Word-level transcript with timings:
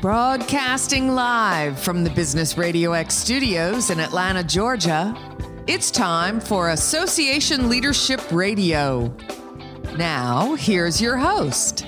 Broadcasting 0.00 1.16
live 1.16 1.76
from 1.76 2.04
the 2.04 2.10
Business 2.10 2.56
Radio 2.56 2.92
X 2.92 3.16
studios 3.16 3.90
in 3.90 3.98
Atlanta, 3.98 4.44
Georgia, 4.44 5.12
it's 5.66 5.90
time 5.90 6.38
for 6.38 6.70
Association 6.70 7.68
Leadership 7.68 8.20
Radio. 8.30 9.12
Now, 9.96 10.54
here's 10.54 11.02
your 11.02 11.16
host. 11.16 11.84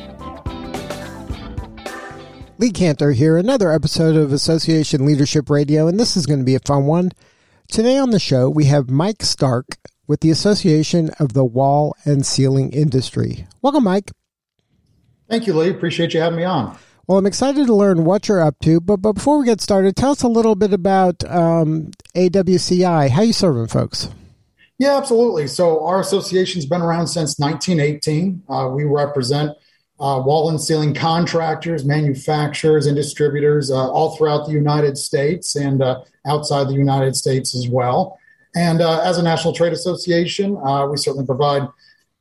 Lee 2.58 2.72
Kantor 2.72 3.14
here, 3.14 3.36
another 3.36 3.70
episode 3.70 4.16
of 4.16 4.32
Association 4.32 5.06
Leadership 5.06 5.48
Radio, 5.48 5.86
and 5.86 6.00
this 6.00 6.16
is 6.16 6.26
going 6.26 6.40
to 6.40 6.44
be 6.44 6.56
a 6.56 6.60
fun 6.60 6.86
one. 6.86 7.12
Today 7.68 7.96
on 7.96 8.10
the 8.10 8.18
show, 8.18 8.50
we 8.50 8.64
have 8.64 8.90
Mike 8.90 9.22
Stark 9.22 9.76
with 10.08 10.18
the 10.18 10.30
Association 10.32 11.10
of 11.20 11.34
the 11.34 11.44
Wall 11.44 11.94
and 12.04 12.26
Ceiling 12.26 12.72
Industry. 12.72 13.46
Welcome, 13.62 13.84
Mike. 13.84 14.10
Thank 15.28 15.46
you, 15.46 15.54
Lee. 15.54 15.70
Appreciate 15.70 16.12
you 16.12 16.18
having 16.18 16.38
me 16.38 16.44
on. 16.44 16.76
Well, 17.06 17.18
I'm 17.18 17.26
excited 17.26 17.66
to 17.66 17.74
learn 17.74 18.04
what 18.04 18.28
you're 18.28 18.42
up 18.42 18.58
to, 18.60 18.80
but, 18.80 18.98
but 18.98 19.14
before 19.14 19.38
we 19.38 19.46
get 19.46 19.60
started, 19.60 19.96
tell 19.96 20.12
us 20.12 20.22
a 20.22 20.28
little 20.28 20.54
bit 20.54 20.72
about 20.72 21.24
um, 21.24 21.90
AWCI. 22.14 23.10
How 23.10 23.22
you 23.22 23.32
serving 23.32 23.66
folks? 23.66 24.10
Yeah, 24.78 24.96
absolutely. 24.96 25.46
So 25.46 25.84
our 25.84 26.00
association's 26.00 26.66
been 26.66 26.80
around 26.80 27.08
since 27.08 27.38
1918. 27.38 28.44
Uh, 28.48 28.70
we 28.72 28.84
represent 28.84 29.50
uh, 30.00 30.22
wall 30.24 30.48
and 30.48 30.60
ceiling 30.60 30.94
contractors, 30.94 31.84
manufacturers, 31.84 32.86
and 32.86 32.96
distributors 32.96 33.70
uh, 33.70 33.90
all 33.90 34.16
throughout 34.16 34.46
the 34.46 34.52
United 34.52 34.96
States 34.96 35.54
and 35.54 35.82
uh, 35.82 36.00
outside 36.26 36.68
the 36.68 36.74
United 36.74 37.14
States 37.14 37.54
as 37.54 37.68
well. 37.68 38.18
And 38.54 38.80
uh, 38.80 39.00
as 39.02 39.18
a 39.18 39.22
national 39.22 39.52
trade 39.52 39.72
association, 39.72 40.56
uh, 40.56 40.86
we 40.86 40.96
certainly 40.96 41.26
provide 41.26 41.68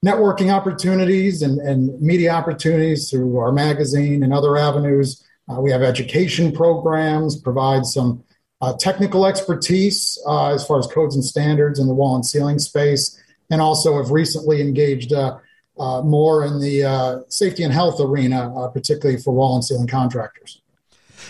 networking 0.05 0.53
opportunities 0.53 1.41
and, 1.41 1.59
and, 1.59 1.99
media 2.01 2.31
opportunities 2.31 3.09
through 3.09 3.37
our 3.37 3.51
magazine 3.51 4.23
and 4.23 4.33
other 4.33 4.55
avenues. 4.55 5.25
Uh, 5.49 5.59
we 5.59 5.71
have 5.71 5.81
education 5.81 6.51
programs, 6.51 7.35
provide 7.35 7.85
some 7.85 8.23
uh, 8.61 8.73
technical 8.77 9.25
expertise 9.25 10.17
uh, 10.25 10.53
as 10.53 10.65
far 10.65 10.79
as 10.79 10.87
codes 10.87 11.15
and 11.15 11.23
standards 11.23 11.79
in 11.79 11.87
the 11.87 11.93
wall 11.93 12.15
and 12.15 12.25
ceiling 12.25 12.59
space, 12.59 13.21
and 13.49 13.61
also 13.61 13.97
have 13.97 14.11
recently 14.11 14.61
engaged 14.61 15.11
uh, 15.11 15.37
uh, 15.79 16.01
more 16.01 16.45
in 16.45 16.59
the 16.59 16.83
uh, 16.83 17.19
safety 17.29 17.63
and 17.63 17.73
health 17.73 17.99
arena, 17.99 18.69
particularly 18.73 19.21
for 19.21 19.33
wall 19.33 19.55
and 19.55 19.65
ceiling 19.65 19.87
contractors. 19.87 20.61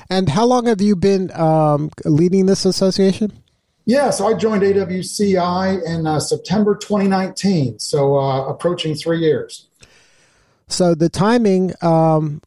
And 0.10 0.30
how 0.30 0.46
long 0.46 0.66
have 0.66 0.82
you 0.82 0.96
been 0.96 1.32
um, 1.40 1.92
leading 2.06 2.46
this 2.46 2.66
association? 2.66 3.32
Yeah, 3.90 4.12
so 4.12 4.28
I 4.28 4.36
joined 4.36 4.62
AWCI 4.62 5.84
in 5.84 6.06
uh, 6.06 6.20
September 6.20 6.76
2019, 6.76 7.80
so 7.80 8.20
uh, 8.20 8.46
approaching 8.48 8.94
three 8.94 9.18
years. 9.18 9.68
So 10.68 10.94
the 10.94 11.10
timing, 11.10 11.74
um, 11.82 12.40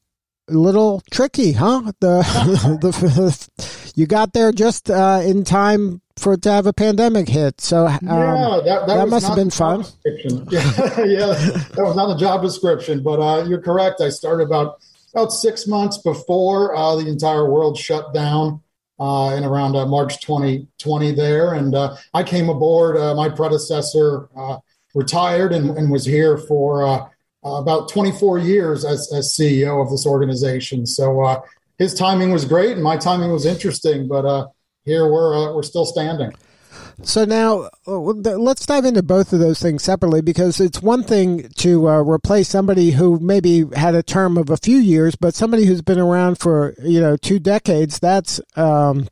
a 0.49 0.53
little 0.53 1.03
tricky, 1.11 1.51
huh? 1.51 1.91
The, 1.99 2.23
the 2.81 3.93
you 3.97 4.07
got 4.07 4.35
there 4.35 4.53
just 4.53 4.89
uh, 4.89 5.23
in 5.25 5.43
time 5.43 6.01
for 6.17 6.35
it 6.35 6.43
to 6.43 6.53
have 6.53 6.67
a 6.67 6.73
pandemic 6.73 7.29
hit. 7.29 7.61
So 7.61 7.89
um, 7.89 7.99
yeah, 8.03 8.61
that, 8.65 8.87
that, 8.87 8.97
that 8.99 9.09
must 9.09 9.27
have 9.27 9.35
been 9.35 9.51
fun. 9.51 9.85
Yeah, 10.05 10.63
yeah, 11.03 11.35
that 11.75 11.79
was 11.79 11.97
not 11.97 12.07
the 12.07 12.19
job 12.21 12.43
description, 12.43 13.03
but 13.03 13.19
uh, 13.19 13.45
you're 13.49 13.63
correct. 13.63 14.01
I 14.01 14.11
started 14.11 14.45
about 14.45 14.81
about 15.13 15.33
six 15.33 15.67
months 15.67 15.99
before 15.99 16.77
uh, 16.77 16.95
the 16.95 17.09
entire 17.09 17.51
world 17.51 17.77
shut 17.77 18.15
down 18.15 18.62
uh, 19.03 19.35
in 19.35 19.43
around 19.43 19.75
uh, 19.75 19.85
March 19.85 20.21
2020 20.21 21.11
there. 21.13 21.55
And 21.55 21.75
uh, 21.75 21.97
I 22.15 22.23
came 22.23 22.49
aboard. 22.49 22.97
Uh, 22.97 23.17
my 23.17 23.29
predecessor 23.29 24.29
uh, 24.37 24.59
retired 24.95 25.53
and, 25.53 25.77
and, 25.77 25.91
was 25.91 26.05
here 26.05 26.39
for 26.39 26.87
uh, 26.87 27.09
about 27.43 27.89
24 27.89 28.39
years 28.39 28.85
as, 28.85 29.13
as, 29.13 29.35
CEO 29.37 29.83
of 29.83 29.91
this 29.91 30.07
organization. 30.07 30.87
So 30.87 31.43
his 31.79 31.95
timing 31.95 32.31
was 32.31 32.45
great 32.45 32.73
and 32.73 32.83
my 32.83 32.97
timing 32.97 33.33
was 33.33 33.45
interesting, 33.45 34.07
but 34.07 34.53
here 34.85 35.11
we're, 35.11 35.53
we're 35.53 35.65
still 35.65 35.87
standing. 35.87 36.33
So 37.05 37.25
now 37.25 37.69
uh, 37.87 37.99
let's 37.99 38.65
dive 38.65 38.85
into 38.85 39.03
both 39.03 39.33
of 39.33 39.41
those 39.41 39.61
things 39.61 39.83
separately 39.83 40.23
because 40.23 40.61
it's 40.61 40.81
one 40.81 41.03
thing 41.03 41.49
to 41.57 41.89
uh, 41.89 42.03
replace 42.03 42.49
somebody 42.49 42.93
who 42.93 43.19
maybe 43.19 43.65
had 43.75 43.95
a 43.95 44.03
term 44.03 44.39
of 44.39 44.51
a 44.51 44.57
few 44.57 44.79
years, 44.79 45.17
but 45.17 45.35
somebody 45.35 45.67
who's 45.67 45.83
been 45.83 45.99
around 45.99 46.39
for 46.39 46.75
you 46.83 47.01
know 47.01 47.17
two 47.17 47.39
decades. 47.39 47.99
That's 47.99 48.41
um, 48.57 49.09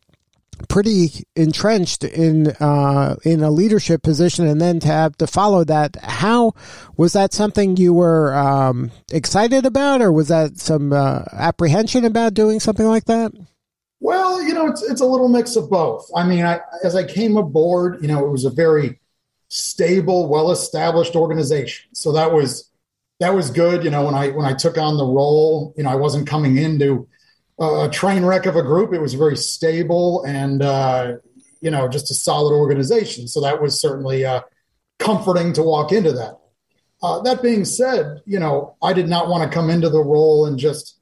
pretty 0.69 1.25
entrenched 1.35 2.05
in 2.05 2.49
uh, 2.61 3.17
in 3.25 3.43
a 3.43 3.51
leadership 3.51 4.03
position, 4.03 4.47
and 4.47 4.61
then 4.61 4.79
to 4.81 4.89
have 4.89 5.17
to 5.19 5.27
follow 5.27 5.65
that. 5.65 5.97
How 6.01 6.53
was 6.97 7.15
that 7.15 7.33
something 7.33 7.77
you 7.77 7.93
were 7.93 8.35
um, 8.35 8.93
excited 9.13 9.67
about, 9.67 10.01
or 10.01 10.13
was 10.13 10.29
that 10.29 10.59
some 10.59 10.93
uh, 10.93 11.25
apprehension 11.33 12.05
about 12.05 12.35
doing 12.35 12.61
something 12.61 12.87
like 12.87 13.07
that? 13.07 13.33
Well, 14.01 14.43
you 14.43 14.55
know, 14.55 14.67
it's 14.67 14.83
it's 14.83 15.03
a 15.03 15.07
little 15.07 15.29
mix 15.29 15.57
of 15.57 15.71
both. 15.71 16.11
I 16.17 16.27
mean, 16.27 16.45
I, 16.45 16.61
as 16.83 16.97
I 16.97 17.05
came 17.05 17.37
aboard, 17.37 17.99
you 18.01 18.09
know, 18.09 18.25
it 18.25 18.31
was 18.31 18.47
a 18.47 18.51
very 18.51 18.99
stable, 19.49 20.29
well-established 20.29 21.15
organization. 21.15 21.95
So 21.95 22.13
that 22.13 22.33
was 22.33 22.71
that 23.21 23.35
was 23.35 23.51
good. 23.51 23.85
You 23.85 23.91
know, 23.91 24.07
when 24.07 24.15
I 24.15 24.31
when 24.31 24.47
I 24.47 24.55
took 24.55 24.79
on 24.79 24.97
the 24.97 25.05
role, 25.05 25.75
you 25.77 25.85
know, 25.85 25.91
I 25.91 25.97
wasn't 25.97 26.27
coming 26.27 26.57
into 26.57 27.07
a 27.61 27.91
train 27.93 28.25
wreck 28.25 28.47
of 28.47 28.57
a 28.57 28.63
group. 28.63 28.95
It 28.95 29.01
was 29.01 29.13
very 29.13 29.37
stable 29.37 30.25
and 30.25 30.63
uh, 30.63 31.17
you 31.61 31.71
know 31.71 31.87
just 31.89 32.11
a 32.11 32.15
solid 32.15 32.55
organization. 32.55 33.29
So 33.29 33.43
that 33.43 33.61
was 33.61 33.81
certainly 33.81 34.25
uh, 34.25 34.41
comforting 34.99 35.53
to 35.55 35.63
walk 35.63 35.93
into 35.93 36.13
that. 36.13 36.39
Uh, 37.03 37.21
that 37.21 37.43
being 37.43 37.65
said, 37.65 38.21
you 38.27 38.39
know, 38.39 38.77
I 38.83 38.93
did 38.93 39.09
not 39.09 39.29
want 39.29 39.43
to 39.45 39.55
come 39.55 39.71
into 39.71 39.89
the 39.89 40.03
role 40.03 40.47
and 40.47 40.59
just 40.59 41.00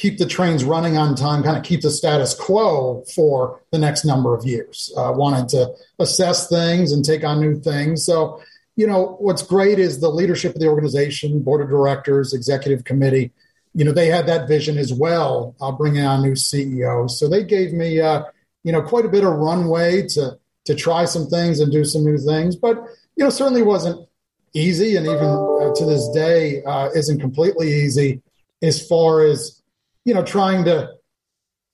keep 0.00 0.16
the 0.16 0.26
trains 0.26 0.64
running 0.64 0.96
on 0.96 1.14
time, 1.14 1.42
kind 1.42 1.58
of 1.58 1.62
keep 1.62 1.82
the 1.82 1.90
status 1.90 2.32
quo 2.32 3.04
for 3.14 3.60
the 3.70 3.78
next 3.78 4.06
number 4.06 4.34
of 4.34 4.46
years. 4.46 4.90
Uh, 4.96 5.12
wanted 5.14 5.46
to 5.50 5.70
assess 5.98 6.48
things 6.48 6.90
and 6.90 7.04
take 7.04 7.22
on 7.22 7.38
new 7.38 7.60
things. 7.60 8.06
So, 8.06 8.40
you 8.76 8.86
know, 8.86 9.18
what's 9.20 9.42
great 9.42 9.78
is 9.78 10.00
the 10.00 10.08
leadership 10.08 10.54
of 10.54 10.60
the 10.60 10.68
organization, 10.68 11.42
board 11.42 11.60
of 11.60 11.68
directors, 11.68 12.32
executive 12.32 12.84
committee. 12.84 13.30
You 13.74 13.84
know, 13.84 13.92
they 13.92 14.06
had 14.06 14.26
that 14.26 14.48
vision 14.48 14.78
as 14.78 14.90
well, 14.90 15.54
uh, 15.60 15.70
bringing 15.70 16.06
on 16.06 16.22
new 16.22 16.34
CEOs. 16.34 17.18
So 17.18 17.28
they 17.28 17.44
gave 17.44 17.74
me, 17.74 18.00
uh, 18.00 18.22
you 18.64 18.72
know, 18.72 18.80
quite 18.80 19.04
a 19.04 19.10
bit 19.10 19.22
of 19.22 19.34
runway 19.34 20.06
to 20.08 20.38
to 20.64 20.74
try 20.74 21.04
some 21.04 21.26
things 21.26 21.60
and 21.60 21.70
do 21.70 21.84
some 21.84 22.04
new 22.04 22.18
things. 22.18 22.56
But 22.56 22.76
you 23.16 23.24
know, 23.24 23.30
certainly 23.30 23.62
wasn't 23.62 24.08
easy, 24.54 24.96
and 24.96 25.06
even 25.06 25.26
uh, 25.26 25.74
to 25.74 25.84
this 25.84 26.08
day, 26.08 26.62
uh, 26.64 26.88
isn't 26.94 27.20
completely 27.20 27.68
easy 27.72 28.22
as 28.62 28.86
far 28.86 29.24
as 29.24 29.59
you 30.04 30.14
know, 30.14 30.22
trying 30.22 30.64
to, 30.64 30.90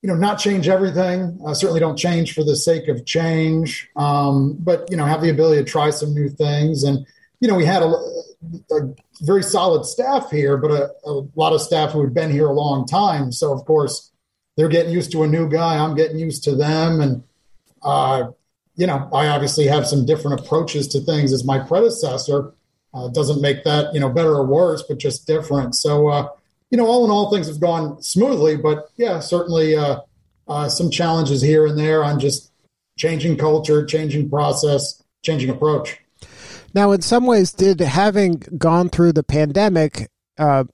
you 0.03 0.09
know, 0.09 0.15
not 0.17 0.39
change 0.39 0.69
everything. 0.69 1.39
Certainly 1.53 1.81
don't 1.81 1.97
change 1.97 2.35
for 2.35 2.45
the 2.45 2.57
sake 2.57 2.89
of 2.89 3.07
change, 3.07 3.89
um, 3.97 4.57
but 4.59 4.91
you 4.91 4.97
know, 4.97 5.05
have 5.05 5.23
the 5.23 5.31
ability 5.31 5.63
to 5.63 5.71
try 5.71 5.91
some 5.91 6.15
new 6.15 6.29
things. 6.29 6.85
And 6.85 7.07
you 7.41 7.49
know, 7.49 7.55
we 7.55 7.65
had 7.65 7.83
a, 7.83 7.87
a 7.87 8.95
very 9.21 9.43
solid 9.43 9.85
staff 9.85 10.31
here, 10.31 10.57
but 10.57 10.71
a, 10.71 10.91
a, 11.05 11.27
lot 11.35 11.53
of 11.53 11.61
staff 11.61 11.93
who 11.93 12.01
had 12.03 12.15
been 12.15 12.31
here 12.31 12.47
a 12.47 12.53
long 12.53 12.87
time. 12.87 13.33
So 13.33 13.53
of 13.53 13.65
course, 13.65 14.11
they're 14.57 14.69
getting 14.69 14.93
used 14.93 15.13
to 15.13 15.23
a 15.23 15.27
new 15.27 15.49
guy. 15.49 15.77
I'm 15.77 15.95
getting 15.95 16.19
used 16.19 16.45
to 16.45 16.55
them, 16.55 17.01
and 17.01 17.23
uh, 17.83 18.31
you 18.75 18.87
know, 18.87 19.09
I 19.13 19.29
obviously 19.29 19.67
have 19.67 19.87
some 19.87 20.07
different 20.07 20.41
approaches 20.41 20.89
to 20.89 21.01
things 21.01 21.33
as 21.33 21.45
my 21.45 21.59
predecessor. 21.59 22.53
Uh, 22.95 23.09
doesn't 23.09 23.43
make 23.43 23.65
that 23.65 23.93
you 23.93 24.01
know 24.01 24.09
better 24.09 24.35
or 24.35 24.47
worse, 24.47 24.83
but 24.83 24.99
just 24.99 25.27
different. 25.27 25.75
So 25.75 26.09
uh, 26.09 26.29
you 26.77 26.83
know, 26.83 26.89
all 26.89 27.07
in 27.07 27.11
all, 27.11 27.31
things 27.31 27.47
have 27.47 27.59
gone 27.59 28.03
smoothly, 28.03 28.55
but 28.55 28.91
yeah, 28.99 29.19
certainly 29.19 29.75
uh, 29.75 30.01
uh, 30.47 30.69
some 30.69 30.91
challenges 30.91 31.41
here 31.41 31.65
and 31.65 31.79
there 31.79 32.05
on 32.05 32.21
just 32.21 32.53
changing 32.99 33.39
culture, 33.39 33.87
changing 33.87 34.29
process, 34.29 35.03
changing 35.23 35.49
approach. 35.49 35.99
Now, 36.75 36.93
in 36.93 37.01
some 37.01 37.25
ways, 37.25 37.55
did 37.55 37.81
having 37.81 38.43
gone 38.59 38.91
through 38.91 39.15
the 39.15 39.23
pandemic 39.23 40.11
uh, 40.37 40.65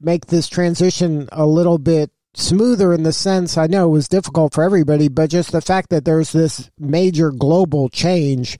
make 0.00 0.26
this 0.26 0.46
transition 0.46 1.28
a 1.32 1.46
little 1.46 1.78
bit 1.78 2.12
smoother 2.34 2.92
in 2.92 3.02
the 3.02 3.12
sense 3.12 3.58
I 3.58 3.66
know 3.66 3.88
it 3.88 3.90
was 3.90 4.06
difficult 4.06 4.54
for 4.54 4.62
everybody, 4.62 5.08
but 5.08 5.30
just 5.30 5.50
the 5.50 5.60
fact 5.60 5.90
that 5.90 6.04
there's 6.04 6.30
this 6.30 6.70
major 6.78 7.32
global 7.32 7.88
change 7.88 8.56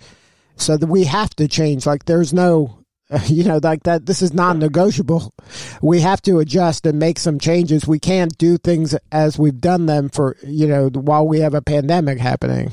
so 0.56 0.76
that 0.76 0.88
we 0.88 1.04
have 1.04 1.31
to 1.36 1.46
change. 1.46 1.86
Like 1.86 2.06
there's 2.06 2.32
no 2.34 2.80
you 3.26 3.44
know, 3.44 3.58
like 3.62 3.82
that, 3.84 4.06
this 4.06 4.22
is 4.22 4.32
non 4.32 4.58
negotiable. 4.58 5.34
We 5.82 6.00
have 6.00 6.22
to 6.22 6.38
adjust 6.38 6.86
and 6.86 6.98
make 6.98 7.18
some 7.18 7.38
changes. 7.38 7.86
We 7.86 7.98
can't 7.98 8.36
do 8.38 8.56
things 8.56 8.94
as 9.10 9.38
we've 9.38 9.60
done 9.60 9.86
them 9.86 10.08
for, 10.08 10.36
you 10.44 10.66
know, 10.66 10.88
while 10.88 11.26
we 11.26 11.40
have 11.40 11.54
a 11.54 11.62
pandemic 11.62 12.18
happening. 12.18 12.70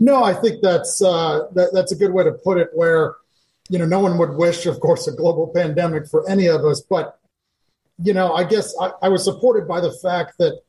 No, 0.00 0.24
I 0.24 0.34
think 0.34 0.62
that's, 0.62 1.02
uh, 1.02 1.48
that, 1.54 1.72
that's 1.72 1.92
a 1.92 1.96
good 1.96 2.12
way 2.12 2.24
to 2.24 2.32
put 2.32 2.58
it 2.58 2.70
where, 2.72 3.16
you 3.68 3.78
know, 3.78 3.84
no 3.84 4.00
one 4.00 4.18
would 4.18 4.34
wish, 4.34 4.66
of 4.66 4.80
course, 4.80 5.06
a 5.06 5.12
global 5.12 5.52
pandemic 5.54 6.08
for 6.08 6.28
any 6.28 6.46
of 6.46 6.64
us. 6.64 6.80
But, 6.80 7.18
you 8.02 8.14
know, 8.14 8.32
I 8.32 8.44
guess 8.44 8.74
I, 8.80 8.92
I 9.02 9.08
was 9.10 9.22
supported 9.22 9.68
by 9.68 9.80
the 9.80 9.92
fact 9.92 10.38
that, 10.38 10.60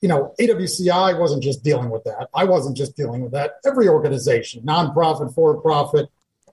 you 0.00 0.08
know, 0.08 0.34
AWCI 0.40 1.18
wasn't 1.18 1.42
just 1.42 1.64
dealing 1.64 1.90
with 1.90 2.04
that. 2.04 2.28
I 2.32 2.44
wasn't 2.44 2.76
just 2.76 2.96
dealing 2.96 3.22
with 3.22 3.32
that. 3.32 3.56
Every 3.66 3.88
organization, 3.88 4.62
nonprofit, 4.62 5.34
for 5.34 5.60
profit, 5.60 6.08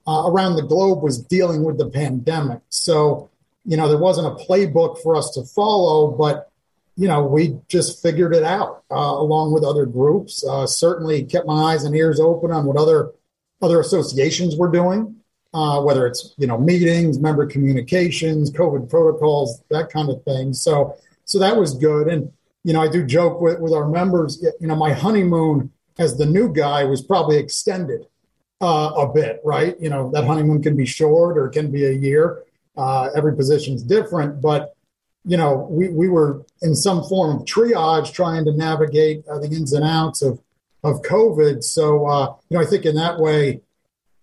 uh, 0.07 0.24
around 0.27 0.56
the 0.56 0.63
globe 0.63 1.03
was 1.03 1.19
dealing 1.19 1.63
with 1.63 1.77
the 1.77 1.89
pandemic. 1.89 2.62
So, 2.69 3.30
you 3.65 3.77
know, 3.77 3.88
there 3.88 3.98
wasn't 3.98 4.27
a 4.27 4.44
playbook 4.44 5.01
for 5.01 5.15
us 5.15 5.31
to 5.31 5.44
follow, 5.44 6.12
but 6.12 6.51
you 6.98 7.07
know, 7.07 7.24
we 7.24 7.57
just 7.68 8.01
figured 8.01 8.36
it 8.36 8.44
out 8.44 8.83
uh, 8.92 8.95
along 8.95 9.53
with 9.53 9.63
other 9.63 9.86
groups. 9.86 10.45
Uh, 10.45 10.68
certainly 10.68 11.24
kept 11.24 11.48
my 11.48 11.74
eyes 11.74 11.83
and 11.83 11.95
ears 11.95 12.19
open 12.19 12.51
on 12.51 12.65
what 12.65 12.77
other 12.77 13.12
other 13.62 13.80
associations 13.80 14.56
were 14.56 14.69
doing, 14.69 15.15
uh, 15.53 15.81
whether 15.81 16.06
it's 16.06 16.33
you 16.38 16.47
know 16.47 16.57
meetings, 16.57 17.19
member 17.19 17.45
communications, 17.45 18.51
COVID 18.51 18.89
protocols, 18.89 19.63
that 19.69 19.89
kind 19.89 20.09
of 20.09 20.24
thing. 20.24 20.54
So 20.54 20.97
so 21.25 21.39
that 21.39 21.56
was 21.56 21.75
good. 21.75 22.07
And 22.07 22.31
you 22.63 22.74
know, 22.74 22.81
I 22.81 22.88
do 22.88 23.06
joke 23.06 23.39
with 23.39 23.59
with 23.59 23.74
our 23.74 23.88
members. 23.88 24.44
You 24.59 24.68
know, 24.68 24.75
my 24.75 24.94
honeymoon 24.94 25.71
as 25.97 26.18
the 26.18 26.25
new 26.25 26.51
guy 26.51 26.83
was 26.83 27.01
probably 27.01 27.38
extended 27.38 28.06
uh, 28.61 28.93
a 28.97 29.11
bit, 29.11 29.41
right? 29.43 29.75
You 29.79 29.89
know, 29.89 30.11
that 30.11 30.25
honeymoon 30.25 30.61
can 30.61 30.75
be 30.75 30.85
short 30.85 31.37
or 31.37 31.47
it 31.47 31.51
can 31.51 31.71
be 31.71 31.85
a 31.85 31.91
year. 31.91 32.43
Uh, 32.77 33.09
every 33.15 33.35
position's 33.35 33.83
different, 33.83 34.41
but 34.41 34.75
you 35.23 35.37
know, 35.37 35.67
we, 35.69 35.89
we 35.89 36.09
were 36.09 36.43
in 36.61 36.75
some 36.75 37.03
form 37.03 37.37
of 37.37 37.45
triage 37.45 38.11
trying 38.11 38.45
to 38.45 38.51
navigate 38.53 39.27
uh, 39.27 39.39
the 39.39 39.47
ins 39.47 39.73
and 39.73 39.85
outs 39.85 40.21
of, 40.21 40.41
of 40.83 41.01
COVID. 41.03 41.63
So, 41.63 42.07
uh, 42.07 42.35
you 42.49 42.57
know, 42.57 42.63
I 42.63 42.65
think 42.65 42.85
in 42.85 42.95
that 42.95 43.19
way, 43.19 43.61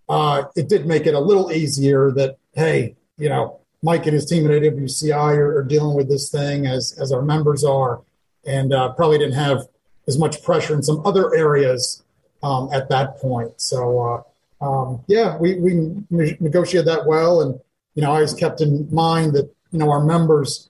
uh, 0.09 0.45
it 0.57 0.69
did 0.69 0.87
make 0.87 1.07
it 1.07 1.15
a 1.15 1.21
little 1.21 1.53
easier 1.53 2.11
that, 2.13 2.39
hey, 2.55 2.97
you 3.17 3.29
know, 3.29 3.61
Mike 3.83 4.07
and 4.07 4.15
his 4.15 4.27
team 4.27 4.45
at 4.47 4.51
AWCI 4.51 5.37
are, 5.37 5.59
are 5.59 5.63
dealing 5.63 5.97
with 5.97 6.09
this 6.09 6.31
thing 6.31 6.67
as, 6.67 6.99
as 6.99 7.13
our 7.13 7.23
members 7.23 7.63
are, 7.63 8.01
and 8.45 8.73
uh, 8.73 8.93
probably 8.93 9.19
didn't 9.19 9.35
have 9.35 9.69
as 10.09 10.19
much 10.19 10.43
pressure 10.43 10.75
in 10.75 10.83
some 10.83 11.07
other 11.07 11.35
areas 11.35 12.03
um, 12.43 12.71
at 12.73 12.89
that 12.89 13.19
point. 13.19 13.61
So, 13.61 14.01
uh, 14.01 14.23
um, 14.61 15.03
yeah, 15.07 15.37
we, 15.37 15.55
we 15.57 16.05
negotiated 16.11 16.89
that 16.89 17.07
well. 17.07 17.41
And, 17.41 17.61
you 17.95 18.03
know, 18.03 18.11
I 18.11 18.17
always 18.17 18.35
kept 18.35 18.61
in 18.61 18.89
mind 18.93 19.35
that, 19.35 19.51
you 19.71 19.79
know, 19.79 19.91
our 19.91 20.05
members, 20.05 20.69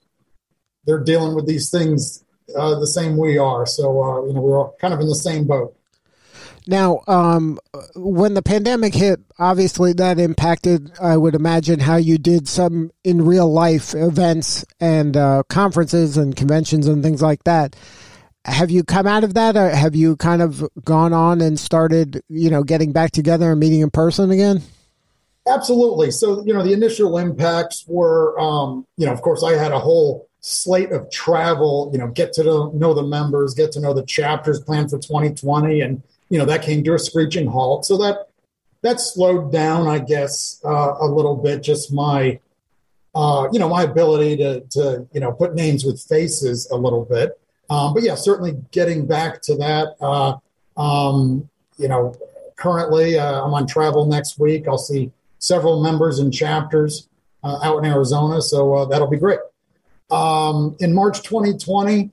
they're 0.85 1.03
dealing 1.03 1.35
with 1.35 1.47
these 1.47 1.69
things 1.69 2.23
uh, 2.55 2.79
the 2.79 2.87
same 2.87 3.17
we 3.17 3.37
are. 3.37 3.65
So, 3.65 4.03
uh, 4.03 4.25
you 4.25 4.33
know, 4.33 4.41
we're 4.41 4.57
all 4.57 4.75
kind 4.79 4.93
of 4.93 4.99
in 4.99 5.07
the 5.07 5.15
same 5.15 5.45
boat. 5.45 5.75
Now, 6.67 7.01
um, 7.07 7.57
when 7.95 8.35
the 8.35 8.43
pandemic 8.43 8.93
hit, 8.93 9.19
obviously 9.39 9.93
that 9.93 10.19
impacted, 10.19 10.91
I 11.01 11.17
would 11.17 11.33
imagine, 11.33 11.79
how 11.79 11.95
you 11.95 12.19
did 12.19 12.47
some 12.47 12.91
in 13.03 13.25
real 13.25 13.51
life 13.51 13.95
events 13.95 14.65
and 14.79 15.17
uh, 15.17 15.43
conferences 15.49 16.15
and 16.15 16.35
conventions 16.35 16.87
and 16.87 17.01
things 17.01 17.23
like 17.23 17.43
that. 17.45 17.75
Have 18.45 18.71
you 18.71 18.83
come 18.83 19.05
out 19.05 19.23
of 19.23 19.33
that, 19.33 19.57
or 19.57 19.69
have 19.69 19.95
you 19.95 20.15
kind 20.15 20.41
of 20.41 20.67
gone 20.83 21.13
on 21.13 21.41
and 21.41 21.59
started, 21.59 22.21
you 22.29 22.49
know, 22.49 22.63
getting 22.63 22.91
back 22.91 23.11
together 23.11 23.51
and 23.51 23.59
meeting 23.59 23.81
in 23.81 23.89
person 23.89 24.31
again? 24.31 24.61
Absolutely. 25.47 26.11
So, 26.11 26.43
you 26.45 26.53
know, 26.53 26.63
the 26.63 26.73
initial 26.73 27.17
impacts 27.17 27.85
were, 27.87 28.39
um, 28.39 28.85
you 28.97 29.05
know, 29.05 29.13
of 29.13 29.21
course, 29.21 29.43
I 29.43 29.53
had 29.53 29.71
a 29.71 29.79
whole 29.79 30.29
slate 30.41 30.91
of 30.91 31.09
travel, 31.11 31.89
you 31.91 31.99
know, 31.99 32.07
get 32.07 32.33
to 32.33 32.43
know 32.43 32.93
the 32.93 33.03
members, 33.03 33.53
get 33.53 33.71
to 33.73 33.79
know 33.79 33.93
the 33.93 34.05
chapters 34.05 34.59
planned 34.59 34.89
for 34.89 34.99
2020. 34.99 35.81
And, 35.81 36.01
you 36.29 36.37
know, 36.37 36.45
that 36.45 36.61
came 36.61 36.83
to 36.83 36.93
a 36.93 36.99
screeching 36.99 37.47
halt. 37.47 37.85
So 37.85 37.97
that, 37.97 38.29
that 38.81 39.01
slowed 39.01 39.51
down, 39.51 39.87
I 39.87 39.99
guess, 39.99 40.61
uh, 40.63 40.95
a 40.99 41.07
little 41.07 41.35
bit, 41.35 41.63
just 41.63 41.91
my, 41.91 42.39
uh, 43.15 43.47
you 43.51 43.59
know, 43.59 43.67
my 43.67 43.83
ability 43.83 44.37
to, 44.37 44.61
to, 44.61 45.07
you 45.11 45.19
know, 45.19 45.31
put 45.31 45.55
names 45.55 45.83
with 45.83 45.99
faces 45.99 46.69
a 46.71 46.75
little 46.75 47.05
bit. 47.05 47.39
Um, 47.69 47.93
but 47.93 48.03
yeah, 48.03 48.15
certainly 48.15 48.57
getting 48.71 49.05
back 49.05 49.41
to 49.43 49.55
that, 49.57 49.95
uh, 50.01 50.37
um, 50.75 51.49
you 51.77 51.87
know, 51.87 52.15
currently 52.55 53.17
uh, 53.17 53.43
I'm 53.43 53.53
on 53.53 53.67
travel 53.67 54.05
next 54.05 54.39
week. 54.39 54.67
I'll 54.67 54.77
see 54.77 55.11
several 55.39 55.81
members 55.81 56.19
and 56.19 56.33
chapters 56.33 57.07
uh, 57.43 57.59
out 57.63 57.79
in 57.79 57.85
Arizona. 57.85 58.41
So 58.41 58.73
uh, 58.73 58.85
that'll 58.85 59.07
be 59.07 59.17
great. 59.17 59.39
Um, 60.11 60.75
in 60.79 60.93
March 60.93 61.21
2020, 61.21 62.11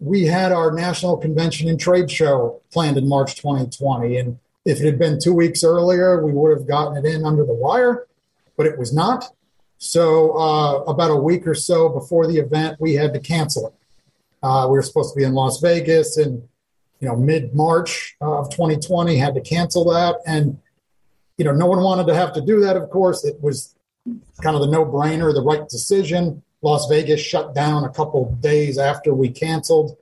we 0.00 0.24
had 0.24 0.52
our 0.52 0.72
national 0.72 1.16
convention 1.16 1.68
and 1.68 1.78
trade 1.78 2.10
show 2.10 2.60
planned 2.70 2.96
in 2.96 3.08
March 3.08 3.36
2020. 3.36 4.18
And 4.18 4.38
if 4.64 4.80
it 4.80 4.84
had 4.84 4.98
been 4.98 5.18
two 5.20 5.34
weeks 5.34 5.64
earlier, 5.64 6.24
we 6.24 6.32
would 6.32 6.56
have 6.56 6.66
gotten 6.66 6.96
it 6.96 7.08
in 7.08 7.24
under 7.24 7.44
the 7.44 7.54
wire, 7.54 8.06
but 8.56 8.66
it 8.66 8.78
was 8.78 8.92
not. 8.92 9.32
So, 9.80 10.36
uh, 10.36 10.82
about 10.88 11.12
a 11.12 11.16
week 11.16 11.46
or 11.46 11.54
so 11.54 11.88
before 11.88 12.26
the 12.26 12.38
event, 12.38 12.80
we 12.80 12.94
had 12.94 13.14
to 13.14 13.20
cancel 13.20 13.68
it. 13.68 13.74
Uh, 14.42 14.66
we 14.70 14.78
were 14.78 14.82
supposed 14.82 15.14
to 15.14 15.18
be 15.18 15.24
in 15.24 15.34
Las 15.34 15.60
Vegas 15.60 16.18
in, 16.18 16.48
you 17.00 17.08
know, 17.08 17.16
mid 17.16 17.54
March 17.54 18.16
of 18.20 18.50
2020, 18.50 19.16
had 19.16 19.34
to 19.34 19.40
cancel 19.40 19.84
that. 19.90 20.16
And, 20.26 20.58
you 21.36 21.44
know, 21.44 21.52
no 21.52 21.66
one 21.66 21.82
wanted 21.82 22.06
to 22.06 22.14
have 22.14 22.32
to 22.34 22.40
do 22.40 22.60
that, 22.60 22.76
of 22.76 22.90
course. 22.90 23.24
It 23.24 23.40
was 23.42 23.74
kind 24.42 24.56
of 24.56 24.62
the 24.62 24.68
no 24.68 24.84
brainer, 24.84 25.32
the 25.32 25.42
right 25.42 25.68
decision. 25.68 26.42
Las 26.62 26.88
Vegas 26.88 27.20
shut 27.20 27.54
down 27.54 27.84
a 27.84 27.90
couple 27.90 28.32
days 28.40 28.78
after 28.78 29.14
we 29.14 29.28
canceled. 29.28 29.96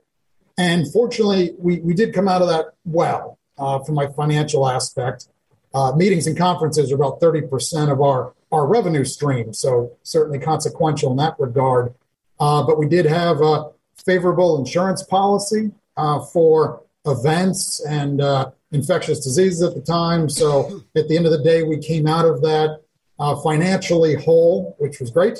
And 0.57 0.91
fortunately, 0.91 1.53
we, 1.59 1.79
we 1.81 1.93
did 1.93 2.13
come 2.13 2.27
out 2.27 2.41
of 2.41 2.47
that 2.47 2.73
well 2.83 3.37
uh, 3.57 3.79
from 3.79 3.95
my 3.95 4.07
financial 4.07 4.67
aspect. 4.67 5.27
Uh, 5.73 5.91
meetings 5.95 6.25
and 6.25 6.35
conferences 6.35 6.91
are 6.91 6.95
about 6.95 7.19
30% 7.21 7.91
of 7.91 8.01
our, 8.01 8.33
our 8.51 8.65
revenue 8.65 9.05
stream, 9.05 9.53
so 9.53 9.91
certainly 10.01 10.39
consequential 10.39 11.11
in 11.11 11.17
that 11.17 11.35
regard. 11.37 11.93
Uh, 12.39 12.63
but 12.63 12.79
we 12.79 12.87
did 12.87 13.05
have 13.05 13.41
a 13.41 13.69
favorable 14.05 14.57
insurance 14.57 15.03
policy 15.03 15.71
uh, 15.95 16.21
for 16.21 16.83
events 17.05 17.83
and 17.85 18.21
uh, 18.21 18.51
infectious 18.71 19.23
diseases 19.23 19.61
at 19.61 19.75
the 19.75 19.81
time. 19.81 20.29
So 20.29 20.81
at 20.95 21.07
the 21.07 21.17
end 21.17 21.25
of 21.25 21.31
the 21.31 21.43
day, 21.43 21.63
we 21.63 21.77
came 21.77 22.07
out 22.07 22.25
of 22.25 22.41
that 22.41 22.81
uh, 23.19 23.35
financially 23.37 24.15
whole, 24.15 24.75
which 24.79 24.99
was 24.99 25.11
great. 25.11 25.39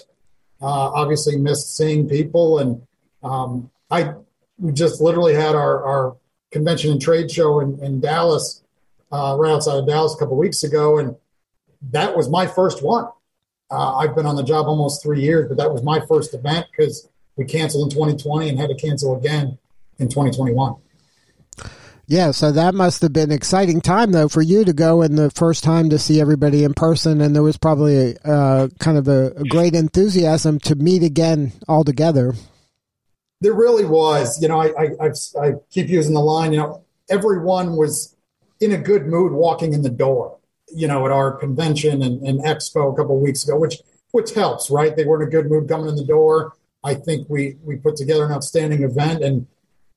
Uh, 0.61 0.89
obviously, 0.91 1.37
missed 1.37 1.77
seeing 1.77 2.09
people, 2.09 2.59
and 2.59 2.81
um, 3.23 3.69
I 3.91 4.13
we 4.57 4.71
just 4.71 4.99
literally 5.01 5.35
had 5.35 5.53
our, 5.53 5.83
our 5.85 6.17
convention 6.51 6.91
and 6.91 7.01
trade 7.01 7.29
show 7.29 7.59
in, 7.59 7.77
in 7.83 7.99
Dallas, 7.99 8.63
uh, 9.11 9.35
right 9.37 9.51
outside 9.51 9.77
of 9.77 9.87
Dallas, 9.87 10.15
a 10.15 10.17
couple 10.17 10.35
weeks 10.35 10.63
ago, 10.63 10.97
and 10.97 11.15
that 11.91 12.17
was 12.17 12.27
my 12.27 12.47
first 12.47 12.81
one. 12.81 13.05
Uh, 13.69 13.97
I've 13.97 14.15
been 14.15 14.25
on 14.25 14.35
the 14.35 14.43
job 14.43 14.65
almost 14.65 15.03
three 15.03 15.21
years, 15.21 15.47
but 15.47 15.57
that 15.57 15.71
was 15.71 15.83
my 15.83 15.99
first 16.07 16.33
event 16.33 16.65
because 16.71 17.07
we 17.37 17.45
canceled 17.45 17.85
in 17.85 17.89
2020 17.91 18.49
and 18.49 18.59
had 18.59 18.69
to 18.69 18.75
cancel 18.75 19.15
again 19.15 19.57
in 19.99 20.09
2021. 20.09 20.75
Yeah, 22.09 22.31
so 22.31 22.53
that 22.53 22.73
must 22.73 23.01
have 23.01 23.11
been 23.11 23.31
an 23.31 23.35
exciting 23.35 23.81
time 23.81 24.13
though 24.13 24.29
for 24.29 24.41
you 24.41 24.63
to 24.63 24.71
go 24.71 25.01
and 25.01 25.17
the 25.17 25.29
first 25.29 25.61
time 25.63 25.89
to 25.89 25.99
see 25.99 26.21
everybody 26.21 26.63
in 26.63 26.73
person, 26.73 27.19
and 27.19 27.35
there 27.35 27.43
was 27.43 27.57
probably 27.57 28.11
a, 28.11 28.15
uh, 28.23 28.67
kind 28.79 28.97
of 28.97 29.09
a, 29.09 29.33
a, 29.35 29.43
great 29.43 29.75
enthusiasm 29.75 30.57
to 30.59 30.75
meet 30.75 31.03
again 31.03 31.51
all 31.67 31.83
together. 31.83 32.33
There 33.41 33.53
really 33.53 33.83
was. 33.83 34.41
You 34.41 34.47
know, 34.47 34.61
I, 34.61 34.67
I, 34.67 34.89
I've, 35.01 35.17
I 35.39 35.53
keep 35.69 35.89
using 35.89 36.13
the 36.13 36.21
line. 36.21 36.53
You 36.53 36.59
know, 36.59 36.85
everyone 37.09 37.75
was 37.75 38.15
in 38.61 38.71
a 38.71 38.77
good 38.77 39.05
mood 39.05 39.33
walking 39.33 39.73
in 39.73 39.81
the 39.81 39.89
door. 39.89 40.37
You 40.73 40.87
know, 40.87 41.05
at 41.05 41.11
our 41.11 41.33
convention 41.33 42.01
and, 42.01 42.21
and 42.25 42.39
expo 42.39 42.91
a 42.91 42.95
couple 42.95 43.19
weeks 43.19 43.43
ago, 43.43 43.59
which 43.59 43.81
which 44.11 44.33
helps, 44.33 44.69
right? 44.69 44.95
They 44.95 45.03
were 45.03 45.21
in 45.21 45.27
a 45.27 45.31
good 45.31 45.49
mood 45.49 45.67
coming 45.67 45.89
in 45.89 45.95
the 45.95 46.05
door. 46.05 46.53
I 46.87 46.93
think 46.95 47.29
we 47.29 47.57
we 47.63 47.75
put 47.75 47.95
together 47.97 48.25
an 48.25 48.31
outstanding 48.31 48.83
event 48.83 49.23
and 49.23 49.45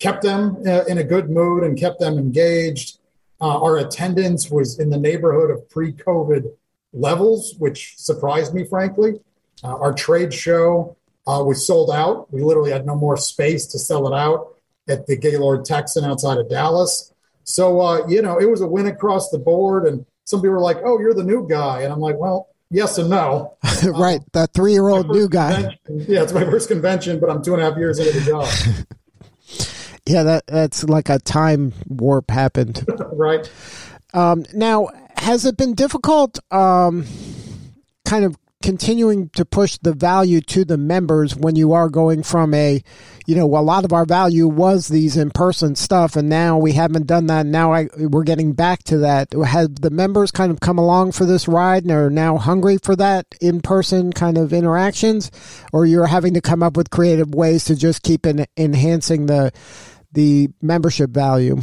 kept 0.01 0.23
them 0.23 0.43
uh, 0.67 0.85
in 0.91 0.99
a 0.99 1.05
good 1.05 1.31
mood 1.31 1.63
and 1.63 1.79
kept 1.79 2.01
them 2.01 2.19
engaged. 2.19 2.99
Uh, 3.41 3.63
our 3.63 3.79
attendance 3.79 4.51
was 4.51 4.79
in 4.79 4.91
the 4.91 4.99
neighborhood 4.99 5.51
of 5.51 5.69
pre-COVID 5.71 6.51
levels, 6.93 7.55
which 7.59 7.95
surprised 7.97 8.53
me, 8.53 8.65
frankly. 8.65 9.21
Uh, 9.63 9.77
our 9.85 9.93
trade 9.93 10.35
show 10.35 10.97
uh, 11.27 11.43
was 11.45 11.67
sold 11.67 11.91
out. 11.91 12.33
We 12.33 12.43
literally 12.43 12.73
had 12.73 12.87
no 12.87 12.97
more 12.97 13.17
space 13.17 13.67
to 13.69 13.79
sell 13.79 14.13
it 14.13 14.17
out 14.17 14.57
at 14.89 15.07
the 15.07 15.17
Gaylord 15.17 15.65
Texan 15.65 16.05
outside 16.05 16.39
of 16.39 16.51
Dallas. 16.51 17.15
So, 17.45 17.81
uh, 17.81 18.07
you 18.09 18.21
know, 18.21 18.39
it 18.39 18.51
was 18.51 18.61
a 18.61 18.67
win 18.67 18.87
across 18.87 19.31
the 19.31 19.39
board. 19.39 19.87
And 19.87 20.05
some 20.25 20.41
people 20.41 20.57
were 20.57 20.61
like, 20.61 20.79
oh, 20.85 20.99
you're 21.01 21.15
the 21.15 21.31
new 21.33 21.47
guy. 21.49 21.83
And 21.83 21.93
I'm 21.93 22.01
like, 22.01 22.17
well, 22.19 22.49
yes 22.71 22.99
and 22.99 23.11
no. 23.11 23.57
right. 23.85 24.21
that 24.33 24.53
three 24.55 24.73
year 24.73 24.89
old 24.89 25.09
new 25.11 25.29
guy. 25.29 25.77
Yeah, 25.89 26.23
it's 26.23 26.33
my 26.33 26.45
first 26.45 26.69
convention, 26.69 27.21
but 27.21 27.31
I'm 27.31 27.43
two 27.43 27.55
and 27.55 27.63
a 27.63 27.69
half 27.69 27.79
years 27.79 27.99
into 27.99 28.19
the 28.19 28.27
job. 28.27 28.49
Yeah, 30.07 30.25
that 30.25 30.47
that's 30.47 30.83
like 30.85 31.09
a 31.09 31.19
time 31.21 31.73
warp 31.87 32.31
happened. 32.31 32.85
right. 33.13 33.49
Um, 34.13 34.45
now, 34.53 34.89
has 35.17 35.45
it 35.45 35.57
been 35.57 35.75
difficult, 35.75 36.41
um, 36.53 37.07
kind 38.05 38.25
of 38.25 38.37
continuing 38.63 39.31
to 39.31 39.45
push 39.45 39.79
the 39.79 39.95
value 39.95 40.41
to 40.43 40.65
the 40.65 40.77
members 40.77 41.35
when 41.35 41.57
you 41.57 41.73
are 41.73 41.89
going 41.89 42.23
from 42.23 42.53
a, 42.53 42.83
you 43.27 43.35
know, 43.35 43.47
a 43.57 43.61
lot 43.61 43.85
of 43.85 43.93
our 43.93 44.05
value 44.05 44.47
was 44.47 44.89
these 44.89 45.17
in 45.17 45.31
person 45.31 45.75
stuff, 45.75 46.15
and 46.15 46.29
now 46.29 46.59
we 46.59 46.73
haven't 46.73 47.07
done 47.07 47.27
that. 47.27 47.47
Now 47.47 47.73
I, 47.73 47.89
we're 47.97 48.23
getting 48.23 48.53
back 48.53 48.83
to 48.85 48.99
that. 48.99 49.33
Have 49.33 49.77
the 49.77 49.91
members 49.91 50.31
kind 50.31 50.53
of 50.53 50.61
come 50.61 50.79
along 50.79 51.13
for 51.13 51.25
this 51.25 51.49
ride 51.49 51.85
and 51.85 51.93
are 51.93 52.11
now 52.11 52.37
hungry 52.37 52.77
for 52.83 52.95
that 52.97 53.27
in 53.41 53.61
person 53.61 54.13
kind 54.13 54.37
of 54.37 54.53
interactions, 54.53 55.31
or 55.73 55.87
you're 55.87 56.07
having 56.07 56.35
to 56.35 56.41
come 56.41 56.63
up 56.63 56.77
with 56.77 56.91
creative 56.91 57.35
ways 57.35 57.65
to 57.65 57.75
just 57.75 58.03
keep 58.03 58.27
in, 58.27 58.47
enhancing 58.57 59.27
the 59.27 59.53
the 60.13 60.49
membership 60.61 61.11
value? 61.11 61.61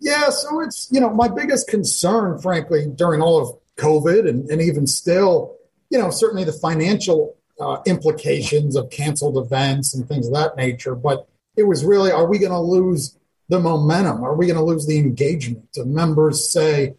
Yeah, 0.00 0.30
so 0.30 0.60
it's, 0.60 0.88
you 0.90 1.00
know, 1.00 1.10
my 1.10 1.28
biggest 1.28 1.68
concern, 1.68 2.38
frankly, 2.38 2.86
during 2.94 3.22
all 3.22 3.40
of 3.40 3.58
COVID 3.76 4.28
and, 4.28 4.48
and 4.50 4.60
even 4.60 4.86
still, 4.86 5.55
you 5.90 5.98
know, 5.98 6.10
certainly 6.10 6.44
the 6.44 6.52
financial 6.52 7.36
uh, 7.60 7.78
implications 7.86 8.76
of 8.76 8.90
canceled 8.90 9.38
events 9.38 9.94
and 9.94 10.08
things 10.08 10.26
of 10.26 10.34
that 10.34 10.56
nature. 10.56 10.94
But, 10.94 11.26
It 11.56 11.64
was 11.64 11.84
really, 11.84 12.10
are 12.10 12.26
we 12.26 12.38
going 12.38 12.52
to 12.52 12.60
lose 12.60 13.16
the 13.48 13.60
momentum? 13.60 14.22
Are 14.22 14.34
we 14.34 14.46
going 14.46 14.58
to 14.58 14.64
lose 14.64 14.86
the 14.86 14.98
engagement? 14.98 15.72
The 15.72 15.84
members 15.84 16.50
say, 16.50 16.94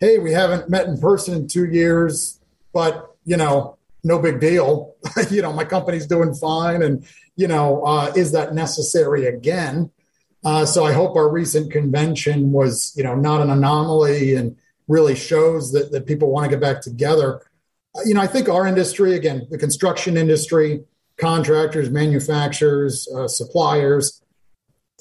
hey, 0.00 0.18
we 0.18 0.32
haven't 0.32 0.68
met 0.68 0.86
in 0.86 1.00
person 1.00 1.34
in 1.34 1.48
two 1.48 1.66
years, 1.66 2.40
but, 2.72 3.16
you 3.24 3.36
know, 3.36 3.78
no 4.04 4.18
big 4.18 4.40
deal. 4.40 4.94
you 5.30 5.42
know, 5.42 5.52
my 5.52 5.64
company's 5.64 6.06
doing 6.06 6.34
fine. 6.34 6.82
And, 6.82 7.06
you 7.36 7.48
know, 7.48 7.82
uh, 7.84 8.12
is 8.14 8.32
that 8.32 8.54
necessary 8.54 9.26
again? 9.26 9.90
Uh, 10.44 10.64
so 10.64 10.84
I 10.84 10.92
hope 10.92 11.16
our 11.16 11.28
recent 11.28 11.72
convention 11.72 12.52
was, 12.52 12.92
you 12.96 13.02
know, 13.02 13.14
not 13.14 13.40
an 13.40 13.50
anomaly 13.50 14.34
and 14.34 14.56
really 14.86 15.16
shows 15.16 15.72
that, 15.72 15.90
that 15.92 16.06
people 16.06 16.30
want 16.30 16.44
to 16.44 16.50
get 16.50 16.60
back 16.60 16.80
together. 16.80 17.42
You 18.04 18.14
know, 18.14 18.20
I 18.20 18.26
think 18.26 18.48
our 18.48 18.66
industry, 18.66 19.14
again, 19.14 19.46
the 19.50 19.58
construction 19.58 20.16
industry, 20.16 20.84
contractors, 21.16 21.90
manufacturers, 21.90 23.08
uh, 23.14 23.28
suppliers, 23.28 24.22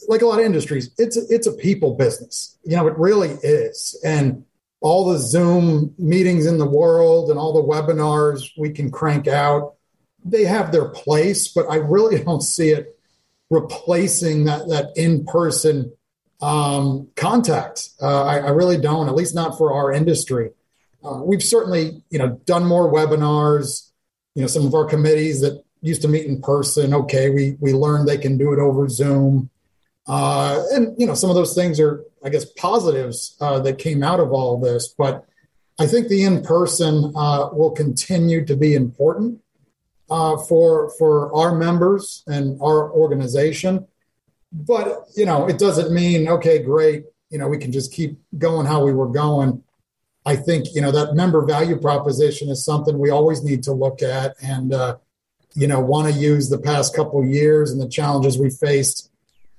like 0.08 0.22
a 0.22 0.25
lot 0.25 0.40
of 0.40 0.46
industries, 0.46 0.92
it's 0.98 1.18
a, 1.18 1.22
it's 1.30 1.48
a 1.48 1.54
people 1.54 1.96
business. 1.96 2.58
You 2.64 2.78
know, 2.78 2.88
it 2.88 2.98
really 2.98 3.38
is. 3.44 4.00
And 4.04 4.46
all 4.82 5.12
the 5.12 5.18
Zoom 5.18 5.94
meetings 5.98 6.46
in 6.46 6.58
the 6.58 6.66
world 6.66 7.30
and 7.30 7.40
all 7.40 7.54
the 7.54 7.64
webinars 7.64 8.50
we 8.58 8.70
can 8.70 8.92
crank 8.92 9.28
out, 9.28 9.75
they 10.24 10.44
have 10.46 10.72
their 10.72 10.90
place, 10.90 11.48
but 11.48 11.66
I 11.70 11.78
really 11.78 12.24
don't 12.24 12.42
see 12.42 12.70
it 12.70 12.98
replacing 13.50 14.46
that 14.46 14.68
that 14.70 14.92
in 14.96 15.25
person 15.25 15.92
um, 16.42 17.08
contact. 17.16 17.90
Uh, 18.02 18.24
I, 18.24 18.38
I, 18.40 18.50
really 18.50 18.78
don't, 18.78 19.08
at 19.08 19.16
least 19.16 19.34
not 19.34 19.58
for 19.58 19.74
our 19.74 19.92
industry. 19.92 20.52
Uh, 21.05 21.21
we've 21.21 21.43
certainly, 21.43 22.01
you 22.09 22.17
know, 22.17 22.39
done 22.45 22.65
more 22.65 22.91
webinars. 22.91 23.91
You 24.33 24.41
know, 24.41 24.47
some 24.47 24.65
of 24.65 24.74
our 24.74 24.85
committees 24.85 25.41
that 25.41 25.63
used 25.81 26.01
to 26.01 26.07
meet 26.07 26.25
in 26.25 26.41
person. 26.41 26.93
Okay, 26.93 27.29
we 27.29 27.57
we 27.59 27.74
learned 27.74 28.07
they 28.07 28.17
can 28.17 28.38
do 28.38 28.53
it 28.53 28.59
over 28.59 28.89
Zoom, 28.89 29.50
uh, 30.07 30.63
and 30.74 31.00
you 31.00 31.05
know, 31.05 31.13
some 31.13 31.29
of 31.29 31.35
those 31.35 31.53
things 31.53 31.79
are, 31.79 32.03
I 32.24 32.29
guess, 32.29 32.45
positives 32.45 33.38
uh, 33.39 33.59
that 33.59 33.77
came 33.77 34.03
out 34.03 34.19
of 34.19 34.31
all 34.31 34.59
this. 34.59 34.93
But 34.97 35.25
I 35.79 35.88
think 35.88 36.07
the 36.07 36.24
in 36.24 36.41
person 36.41 37.13
uh, 37.15 37.50
will 37.51 37.71
continue 37.71 38.45
to 38.45 38.55
be 38.55 38.74
important 38.75 39.41
uh, 40.09 40.38
for 40.38 40.89
for 40.97 41.33
our 41.35 41.55
members 41.55 42.24
and 42.27 42.59
our 42.62 42.91
organization. 42.91 43.88
But 44.51 45.05
you 45.15 45.25
know, 45.25 45.47
it 45.47 45.59
doesn't 45.59 45.93
mean 45.93 46.27
okay, 46.29 46.59
great. 46.59 47.05
You 47.29 47.39
know, 47.39 47.47
we 47.47 47.57
can 47.57 47.71
just 47.71 47.93
keep 47.93 48.17
going 48.38 48.65
how 48.65 48.83
we 48.83 48.93
were 48.93 49.09
going. 49.09 49.63
I 50.25 50.36
think 50.36 50.74
you 50.74 50.82
know 50.82 50.91
that 50.91 51.13
member 51.13 51.46
value 51.46 51.77
proposition 51.77 52.50
is 52.50 52.63
something 52.63 52.98
we 52.98 53.10
always 53.10 53.44
need 53.44 53.63
to 53.63 53.72
look 53.72 54.01
at, 54.01 54.36
and 54.41 54.74
uh, 54.74 54.98
you 55.53 55.67
know, 55.67 55.79
want 55.79 56.13
to 56.13 56.20
use 56.20 56.50
the 56.50 56.58
past 56.58 56.96
couple 56.96 57.24
years 57.25 57.72
and 57.72 57.79
the 57.79 57.89
challenges 57.89 58.38
we 58.38 58.50
faced 58.50 59.12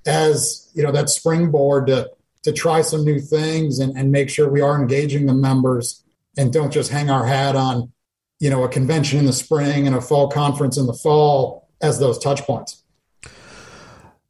as 0.05 0.69
you 0.73 0.83
know 0.83 0.91
that 0.91 1.09
springboard 1.09 1.87
to 1.87 2.09
to 2.43 2.51
try 2.53 2.81
some 2.81 3.03
new 3.03 3.19
things 3.19 3.79
and, 3.79 3.97
and 3.97 4.11
make 4.11 4.29
sure 4.29 4.49
we 4.49 4.61
are 4.61 4.79
engaging 4.79 5.25
the 5.25 5.33
members 5.33 6.03
and 6.37 6.53
don't 6.53 6.71
just 6.71 6.91
hang 6.91 7.09
our 7.09 7.25
hat 7.25 7.55
on 7.55 7.91
you 8.39 8.49
know, 8.49 8.63
a 8.63 8.69
convention 8.69 9.19
in 9.19 9.25
the 9.25 9.33
spring 9.33 9.87
and 9.87 9.95
a 9.95 10.01
fall 10.01 10.29
conference 10.29 10.77
in 10.77 10.85
the 10.85 10.93
fall 10.93 11.67
as 11.81 11.99
those 11.99 12.19
touch 12.19 12.41
points. 12.43 12.83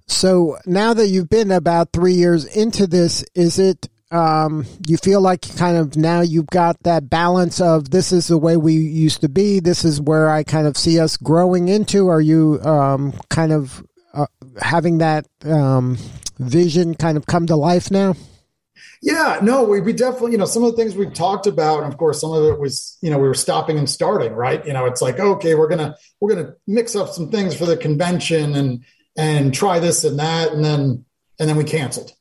So 0.08 0.58
now 0.65 0.94
that 0.94 1.08
you've 1.08 1.29
been 1.29 1.51
about 1.51 1.91
three 1.91 2.13
years 2.13 2.46
into 2.46 2.88
this, 2.88 3.25
is 3.36 3.60
it 3.60 3.89
um, 4.12 4.66
you 4.88 4.98
feel 4.98 5.22
like 5.22 5.42
kind 5.58 5.78
of 5.78 5.98
now 5.98 6.22
you've 6.22 6.48
got 6.48 6.82
that 6.84 7.10
balance 7.10 7.60
of 7.60 7.92
this 7.92 8.12
is 8.12 8.28
the 8.28 8.38
way 8.38 8.58
we 8.58 8.74
used 8.74 9.22
to 9.22 9.30
be, 9.30 9.60
this 9.60 9.84
is 9.84 10.00
where 10.00 10.30
I 10.30 10.44
kind 10.44 10.68
of 10.68 10.78
see 10.78 11.00
us 11.00 11.18
growing 11.18 11.68
into? 11.68 12.08
Are 12.08 12.22
you 12.22 12.62
um, 12.64 13.14
kind 13.30 13.52
of 13.52 13.84
uh, 14.14 14.28
having 14.62 15.00
that 15.00 15.28
um, 15.44 15.98
vision 16.40 16.96
kind 16.96 17.18
of 17.18 17.26
come 17.26 17.48
to 17.48 17.56
life 17.56 17.92
now? 17.92 18.16
Yeah, 19.02 19.40
no, 19.44 19.64
we, 19.64 19.80
we 19.82 19.94
definitely, 19.94 20.32
you 20.32 20.38
know, 20.38 20.46
some 20.46 20.64
of 20.64 20.72
the 20.72 20.78
things 20.78 20.96
we've 20.96 21.14
talked 21.14 21.46
about, 21.46 21.84
and 21.84 21.92
of 21.92 22.00
course, 22.00 22.22
some 22.22 22.32
of 22.32 22.44
it 22.46 22.60
was, 22.60 22.98
you 23.02 23.12
know, 23.12 23.20
we 23.20 23.28
were 23.28 23.36
stopping 23.36 23.78
and 23.78 23.90
starting, 23.90 24.34
right? 24.34 24.66
You 24.66 24.74
know, 24.74 24.86
it's 24.86 25.02
like, 25.02 25.20
okay, 25.20 25.54
we're 25.54 25.68
gonna 25.68 25.96
we're 26.20 26.34
gonna 26.34 26.54
mix 26.66 26.96
up 26.96 27.10
some 27.10 27.30
things 27.30 27.56
for 27.56 27.66
the 27.66 27.78
convention 27.78 28.56
and 28.56 28.84
and 29.16 29.54
try 29.54 29.80
this 29.80 30.04
and 30.04 30.18
that, 30.20 30.52
and 30.52 30.64
then 30.64 31.06
and 31.40 31.48
then 31.48 31.58
we 31.58 31.64
canceled, 31.64 32.12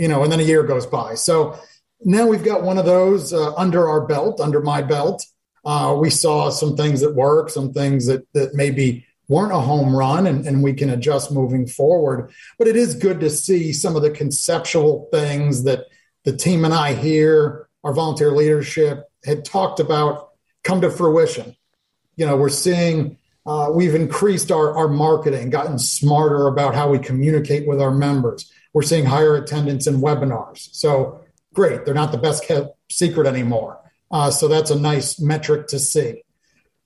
you 0.00 0.08
know, 0.08 0.22
and 0.22 0.32
then 0.32 0.40
a 0.40 0.44
year 0.44 0.62
goes 0.62 0.86
by. 0.86 1.14
So 1.14 1.60
now 2.02 2.26
we've 2.26 2.42
got 2.42 2.62
one 2.62 2.78
of 2.78 2.86
those 2.86 3.34
uh, 3.34 3.54
under 3.54 3.86
our 3.86 4.06
belt, 4.06 4.40
under 4.40 4.62
my 4.62 4.80
belt. 4.80 5.26
Uh, 5.62 5.94
we 6.00 6.08
saw 6.08 6.48
some 6.48 6.74
things 6.74 7.02
that 7.02 7.14
work, 7.14 7.50
some 7.50 7.74
things 7.74 8.06
that 8.06 8.26
that 8.32 8.54
maybe 8.54 9.04
weren't 9.28 9.52
a 9.52 9.60
home 9.60 9.94
run, 9.94 10.26
and, 10.26 10.46
and 10.46 10.62
we 10.62 10.72
can 10.72 10.88
adjust 10.88 11.30
moving 11.30 11.66
forward. 11.66 12.30
But 12.58 12.66
it 12.66 12.76
is 12.76 12.94
good 12.94 13.20
to 13.20 13.28
see 13.28 13.74
some 13.74 13.94
of 13.94 14.00
the 14.00 14.10
conceptual 14.10 15.08
things 15.12 15.64
that 15.64 15.84
the 16.24 16.34
team 16.34 16.64
and 16.64 16.72
I 16.72 16.94
here, 16.94 17.68
our 17.84 17.92
volunteer 17.92 18.32
leadership, 18.32 19.04
had 19.24 19.44
talked 19.44 19.80
about 19.80 20.30
come 20.64 20.80
to 20.80 20.90
fruition. 20.90 21.54
You 22.16 22.24
know, 22.24 22.36
we're 22.36 22.48
seeing 22.48 23.18
uh, 23.44 23.70
we've 23.70 23.94
increased 23.94 24.50
our, 24.50 24.74
our 24.76 24.88
marketing, 24.88 25.50
gotten 25.50 25.78
smarter 25.78 26.46
about 26.46 26.74
how 26.74 26.90
we 26.90 26.98
communicate 26.98 27.68
with 27.68 27.82
our 27.82 27.90
members. 27.90 28.50
We're 28.72 28.82
seeing 28.82 29.04
higher 29.04 29.36
attendance 29.36 29.86
in 29.86 30.00
webinars. 30.00 30.68
So 30.72 31.20
great, 31.54 31.84
they're 31.84 31.94
not 31.94 32.12
the 32.12 32.18
best 32.18 32.44
kept 32.44 32.76
secret 32.90 33.26
anymore. 33.26 33.80
Uh, 34.10 34.30
so 34.30 34.48
that's 34.48 34.70
a 34.70 34.78
nice 34.78 35.20
metric 35.20 35.68
to 35.68 35.78
see. 35.78 36.22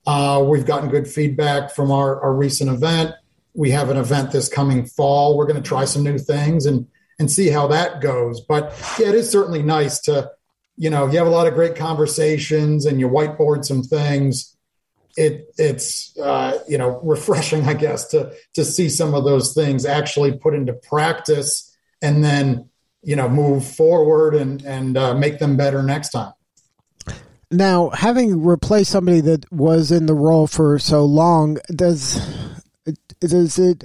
Uh, 0.07 0.45
we've 0.47 0.67
gotten 0.67 0.91
good 0.91 1.09
feedback 1.09 1.71
from 1.71 1.91
our, 1.91 2.21
our 2.23 2.35
recent 2.35 2.71
event. 2.71 3.14
We 3.55 3.71
have 3.71 3.88
an 3.88 3.97
event 3.97 4.33
this 4.33 4.49
coming 4.49 4.85
fall. 4.85 5.37
We're 5.37 5.47
going 5.47 5.62
to 5.62 5.69
try 5.69 5.85
some 5.85 6.03
new 6.03 6.19
things 6.19 6.67
and 6.67 6.87
and 7.19 7.31
see 7.31 7.49
how 7.49 7.69
that 7.69 8.00
goes. 8.00 8.41
But 8.41 8.75
yeah, 8.99 9.09
it 9.09 9.14
is 9.14 9.31
certainly 9.31 9.62
nice 9.62 10.00
to, 10.00 10.33
you 10.76 10.91
know, 10.91 11.07
you 11.07 11.19
have 11.19 11.29
a 11.29 11.31
lot 11.31 11.47
of 11.47 11.55
great 11.55 11.76
conversations 11.76 12.87
and 12.87 12.99
you 12.99 13.09
whiteboard 13.09 13.64
some 13.64 13.83
things. 13.83 14.57
It 15.17 15.55
it's 15.57 16.19
uh, 16.19 16.59
you 16.69 16.76
know 16.76 17.00
refreshing, 17.05 17.67
I 17.67 17.75
guess, 17.75 18.07
to 18.09 18.33
to 18.55 18.64
see 18.64 18.88
some 18.88 19.14
of 19.14 19.25
those 19.25 19.55
things 19.55 19.87
actually 19.87 20.37
put 20.37 20.55
into 20.55 20.73
practice 20.73 21.74
and 22.04 22.23
then 22.23 22.68
you 23.02 23.16
know 23.16 23.28
move 23.28 23.66
forward 23.66 24.34
and 24.34 24.62
and 24.62 24.96
uh, 24.96 25.14
make 25.14 25.38
them 25.38 25.56
better 25.56 25.82
next 25.82 26.11
time. 26.11 26.32
Now, 27.50 27.90
having 27.90 28.44
replaced 28.44 28.90
somebody 28.90 29.20
that 29.23 29.50
was 29.52 29.90
in 29.90 30.06
the 30.06 30.14
role 30.14 30.46
for 30.46 30.78
so 30.78 31.04
long, 31.04 31.58
does 31.75 32.16
is 33.20 33.58
it 33.58 33.84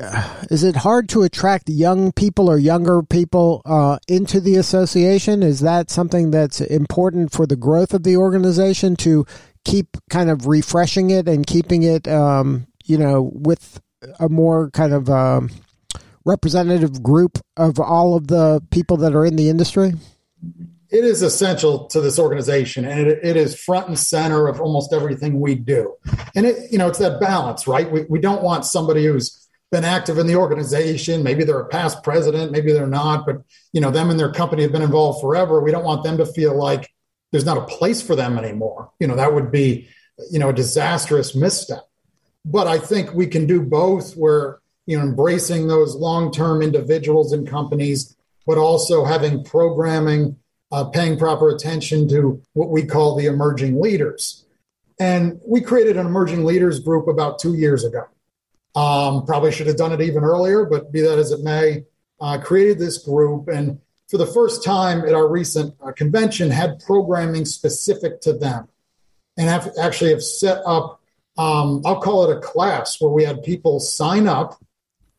is 0.50 0.64
it 0.64 0.78
hard 0.78 1.08
to 1.10 1.24
attract 1.24 1.70
young 1.70 2.12
people 2.12 2.50
or 2.50 2.58
younger 2.58 3.02
people 3.02 3.62
uh, 3.66 3.98
into 4.08 4.40
the 4.40 4.56
association? 4.56 5.44
Is 5.44 5.62
that 5.62 5.90
something 5.90 6.32
that's 6.32 6.62
important 6.62 7.32
for 7.32 7.46
the 7.46 7.56
growth 7.56 7.94
of 7.94 8.04
the 8.04 8.18
organization 8.18 8.96
to 8.98 9.26
keep 9.66 9.98
kind 10.10 10.30
of 10.30 10.48
refreshing 10.48 11.12
it 11.12 11.28
and 11.28 11.46
keeping 11.46 11.84
it, 11.84 12.08
um, 12.08 12.68
you 12.86 12.98
know, 12.98 13.32
with 13.34 13.80
a 14.20 14.30
more 14.30 14.70
kind 14.72 14.94
of 14.94 15.10
um, 15.10 15.50
representative 16.30 17.02
group 17.02 17.40
of 17.58 17.80
all 17.80 18.16
of 18.16 18.28
the 18.28 18.62
people 18.72 18.98
that 18.98 19.16
are 19.16 19.26
in 19.26 19.36
the 19.36 19.50
industry? 19.50 19.94
it 20.90 21.04
is 21.04 21.22
essential 21.22 21.86
to 21.86 22.02
this 22.02 22.18
organization 22.18 22.84
and 22.84 23.08
it, 23.08 23.20
it 23.24 23.38
is 23.38 23.60
front 23.60 23.88
and 23.88 24.00
center 24.00 24.48
of 24.48 24.60
almost 24.60 24.92
everything 24.92 25.40
we 25.40 25.56
do. 25.56 25.96
And 26.36 26.46
it 26.46 26.72
you 26.72 26.78
know 26.78 26.88
it's 26.88 27.00
that 27.00 27.20
balance 27.20 27.68
right? 27.68 27.90
We, 27.90 28.06
we 28.10 28.20
don't 28.20 28.42
want 28.42 28.66
somebody 28.66 29.06
who's 29.06 29.48
been 29.72 29.86
active 29.86 30.18
in 30.18 30.26
the 30.26 30.36
organization. 30.36 31.22
Maybe 31.22 31.44
they're 31.44 31.60
a 31.60 31.68
past 31.68 32.04
president 32.04 32.52
maybe 32.52 32.72
they're 32.72 32.88
not 32.88 33.26
but 33.26 33.38
you 33.72 33.82
know 33.82 33.92
them 33.92 34.10
and 34.10 34.20
their 34.20 34.32
company 34.32 34.64
have 34.64 34.72
been 34.72 34.82
involved 34.82 35.22
forever. 35.22 35.62
We 35.62 35.72
don't 35.72 35.86
want 35.86 36.04
them 36.04 36.18
to 36.18 36.26
feel 36.26 36.58
like 36.58 36.92
there's 37.32 37.46
not 37.46 37.58
a 37.58 37.66
place 37.66 38.02
for 38.02 38.16
them 38.16 38.38
anymore. 38.38 38.92
You 39.00 39.08
know 39.08 39.16
that 39.16 39.34
would 39.34 39.52
be 39.52 39.88
you 40.32 40.40
know 40.40 40.50
a 40.50 40.54
disastrous 40.54 41.36
misstep. 41.36 41.84
But 42.46 42.68
i 42.68 42.80
think 42.80 43.14
we 43.14 43.28
can 43.28 43.46
do 43.46 43.62
both 43.62 44.16
where 44.16 44.60
you 44.90 44.98
know 44.98 45.04
embracing 45.04 45.68
those 45.68 45.96
long-term 45.96 46.62
individuals 46.62 47.32
and 47.32 47.48
companies 47.48 48.16
but 48.48 48.58
also 48.58 49.06
having 49.06 49.44
programming 49.44 50.36
uh, 50.72 50.86
paying 50.86 51.18
proper 51.18 51.50
attention 51.50 52.08
to 52.10 52.42
what 52.54 52.70
we 52.70 52.84
call 52.84 53.16
the 53.16 53.26
emerging 53.26 53.80
leaders. 53.80 54.46
And 55.00 55.40
we 55.46 55.62
created 55.62 55.98
an 55.98 56.06
emerging 56.06 56.46
leaders 56.46 56.80
group 56.80 57.08
about 57.08 57.40
two 57.40 57.56
years 57.56 57.84
ago. 57.84 58.06
Um, 58.76 59.26
probably 59.26 59.52
should 59.52 59.68
have 59.68 59.78
done 59.78 59.94
it 59.94 60.02
even 60.02 60.24
earlier, 60.24 60.66
but 60.66 60.92
be 60.92 61.02
that 61.02 61.18
as 61.18 61.32
it 61.32 61.42
may, 61.42 61.86
uh, 62.22 62.40
created 62.40 62.78
this 62.78 62.98
group. 62.98 63.48
And 63.48 63.80
for 64.08 64.18
the 64.18 64.28
first 64.28 64.64
time 64.64 65.02
at 65.06 65.14
our 65.14 65.28
recent 65.28 65.76
uh, 65.84 65.92
convention, 65.92 66.52
had 66.52 66.80
programming 66.80 67.46
specific 67.46 68.22
to 68.22 68.34
them 68.34 68.68
and 69.38 69.48
have 69.48 69.72
actually 69.82 70.12
have 70.12 70.24
set 70.24 70.62
up, 70.66 71.02
um, 71.38 71.82
I'll 71.86 72.02
call 72.02 72.30
it 72.30 72.38
a 72.38 72.42
class 72.42 73.00
where 73.00 73.12
we 73.12 73.24
had 73.24 73.44
people 73.44 73.80
sign 73.80 74.28
up 74.28 74.60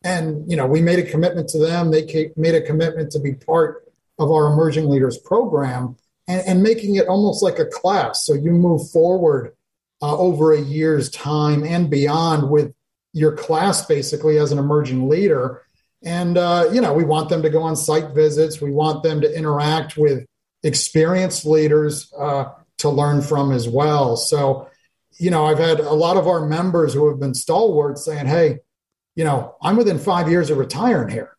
and, 0.03 0.51
you 0.51 0.57
know, 0.57 0.67
we 0.67 0.81
made 0.81 0.99
a 0.99 1.11
commitment 1.11 1.49
to 1.51 1.59
them. 1.59 1.91
They 1.91 2.33
made 2.37 2.55
a 2.55 2.63
commitment 2.63 3.13
to 3.13 3.21
be 3.21 3.35
part 3.35 3.85
of 4.19 4.31
our 4.31 4.53
emerging 4.53 4.89
leaders 4.89 5.19
program 5.19 5.97
and, 6.27 6.43
and 6.47 6.63
making 6.63 6.97
it 6.97 7.09
almost 7.09 7.43
like 7.43 7.59
a 7.59 7.67
class. 7.67 8.25
So 8.25 8.35
you 8.35 8.53
move 8.53 8.91
forward 8.91 9.55
uh, 10.03 10.17
over 10.17 10.53
a 10.53 10.61
year's 10.61 11.11
time 11.11 11.65
and 11.65 11.91
beyond 11.91 12.51
with 12.51 12.75
your 13.13 13.37
class 13.37 13.85
basically 13.87 14.39
as 14.39 14.53
an 14.53 14.59
emerging 14.59 15.09
leader. 15.09 15.63
And, 16.03 16.39
uh, 16.39 16.71
you 16.73 16.81
know, 16.81 16.95
we 16.95 17.05
want 17.05 17.29
them 17.29 17.43
to 17.43 17.51
go 17.51 17.63
on 17.63 17.77
site 17.77 18.15
visits. 18.15 18.61
We 18.61 18.71
want 18.71 19.03
them 19.03 19.21
to 19.21 19.37
interact 19.37 19.97
with 19.99 20.25
experienced 20.63 21.45
leaders 21.45 22.11
uh, 22.19 22.45
to 22.79 22.89
learn 22.89 23.21
from 23.21 23.53
as 23.53 23.69
well. 23.69 24.17
So, 24.17 24.69
you 25.19 25.31
know, 25.31 25.45
I've 25.45 25.59
had 25.59 25.81
a 25.81 25.93
lot 25.93 26.17
of 26.17 26.27
our 26.27 26.47
members 26.47 26.95
who 26.95 27.09
have 27.11 27.21
been 27.21 27.35
stalwart 27.35 27.99
saying, 27.99 28.27
hey, 28.27 28.61
you 29.21 29.27
know, 29.27 29.55
I'm 29.61 29.77
within 29.77 29.99
five 29.99 30.31
years 30.31 30.49
of 30.49 30.57
retiring 30.57 31.11
here. 31.11 31.37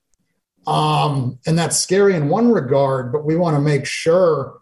Um, 0.67 1.39
and 1.47 1.57
that's 1.57 1.77
scary 1.77 2.13
in 2.13 2.29
one 2.29 2.51
regard, 2.51 3.11
but 3.11 3.25
we 3.25 3.35
want 3.35 3.57
to 3.57 3.59
make 3.59 3.87
sure 3.87 4.59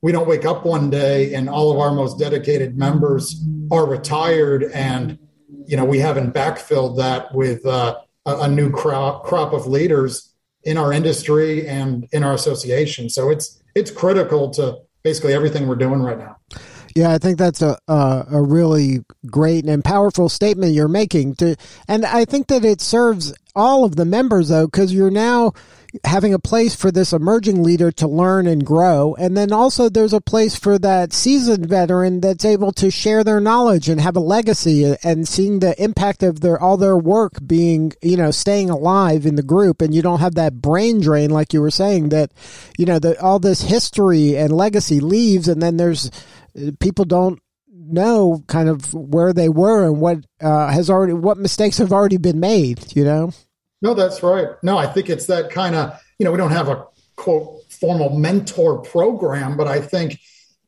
we 0.00 0.10
don't 0.10 0.26
wake 0.26 0.46
up 0.46 0.64
one 0.64 0.88
day 0.88 1.34
and 1.34 1.50
all 1.50 1.70
of 1.70 1.78
our 1.78 1.92
most 1.92 2.18
dedicated 2.18 2.78
members 2.78 3.44
are 3.70 3.84
retired 3.84 4.70
and, 4.72 5.18
you 5.66 5.76
know, 5.76 5.84
we 5.84 5.98
haven't 5.98 6.32
backfilled 6.32 6.96
that 6.96 7.34
with 7.34 7.66
uh, 7.66 7.98
a, 8.24 8.36
a 8.36 8.48
new 8.48 8.70
crop, 8.70 9.24
crop 9.24 9.52
of 9.52 9.66
leaders 9.66 10.34
in 10.62 10.78
our 10.78 10.94
industry 10.94 11.68
and 11.68 12.08
in 12.12 12.24
our 12.24 12.32
association. 12.32 13.10
So 13.10 13.28
it's, 13.28 13.62
it's 13.74 13.90
critical 13.90 14.48
to 14.52 14.78
basically 15.02 15.34
everything 15.34 15.68
we're 15.68 15.74
doing 15.76 16.00
right 16.00 16.18
now. 16.18 16.38
Yeah, 16.94 17.12
I 17.12 17.18
think 17.18 17.38
that's 17.38 17.62
a, 17.62 17.78
a, 17.88 18.26
a 18.32 18.42
really 18.42 19.04
great 19.26 19.64
and 19.64 19.84
powerful 19.84 20.28
statement 20.28 20.74
you're 20.74 20.88
making. 20.88 21.36
To, 21.36 21.56
and 21.88 22.04
I 22.04 22.24
think 22.24 22.48
that 22.48 22.64
it 22.64 22.80
serves 22.80 23.32
all 23.54 23.84
of 23.84 23.96
the 23.96 24.04
members 24.04 24.48
though, 24.48 24.66
because 24.66 24.92
you're 24.92 25.10
now 25.10 25.52
having 26.04 26.32
a 26.32 26.38
place 26.38 26.74
for 26.74 26.90
this 26.90 27.12
emerging 27.12 27.62
leader 27.62 27.92
to 27.92 28.08
learn 28.08 28.46
and 28.46 28.64
grow, 28.64 29.14
and 29.18 29.36
then 29.36 29.52
also 29.52 29.88
there's 29.88 30.14
a 30.14 30.22
place 30.22 30.56
for 30.56 30.78
that 30.78 31.12
seasoned 31.12 31.66
veteran 31.66 32.20
that's 32.20 32.46
able 32.46 32.72
to 32.72 32.90
share 32.90 33.22
their 33.22 33.40
knowledge 33.40 33.90
and 33.90 34.00
have 34.00 34.16
a 34.16 34.20
legacy, 34.20 34.96
and 35.04 35.28
seeing 35.28 35.58
the 35.58 35.80
impact 35.82 36.22
of 36.22 36.40
their 36.40 36.58
all 36.60 36.78
their 36.78 36.96
work 36.96 37.32
being 37.46 37.92
you 38.00 38.16
know 38.16 38.30
staying 38.30 38.70
alive 38.70 39.26
in 39.26 39.36
the 39.36 39.42
group, 39.42 39.82
and 39.82 39.94
you 39.94 40.00
don't 40.00 40.20
have 40.20 40.34
that 40.34 40.60
brain 40.62 41.00
drain 41.00 41.30
like 41.30 41.52
you 41.52 41.60
were 41.60 41.70
saying 41.70 42.08
that 42.08 42.32
you 42.78 42.86
know 42.86 42.98
that 42.98 43.18
all 43.18 43.38
this 43.38 43.62
history 43.62 44.36
and 44.36 44.50
legacy 44.52 44.98
leaves, 44.98 45.46
and 45.46 45.60
then 45.60 45.76
there's 45.76 46.10
people 46.80 47.04
don't 47.04 47.40
know 47.74 48.42
kind 48.46 48.68
of 48.68 48.92
where 48.94 49.32
they 49.32 49.48
were 49.48 49.86
and 49.86 50.00
what 50.00 50.18
uh, 50.40 50.68
has 50.68 50.90
already 50.90 51.12
what 51.12 51.38
mistakes 51.38 51.78
have 51.78 51.92
already 51.92 52.16
been 52.16 52.40
made 52.40 52.94
you 52.94 53.04
know? 53.04 53.32
No 53.80 53.94
that's 53.94 54.22
right. 54.22 54.48
No 54.62 54.78
i 54.78 54.86
think 54.86 55.10
it's 55.10 55.26
that 55.26 55.50
kind 55.50 55.74
of 55.74 55.98
you 56.18 56.24
know 56.24 56.30
we 56.30 56.38
don't 56.38 56.52
have 56.52 56.68
a 56.68 56.86
quote 57.16 57.60
formal 57.70 58.16
mentor 58.16 58.80
program 58.82 59.56
but 59.56 59.66
i 59.66 59.80
think 59.80 60.18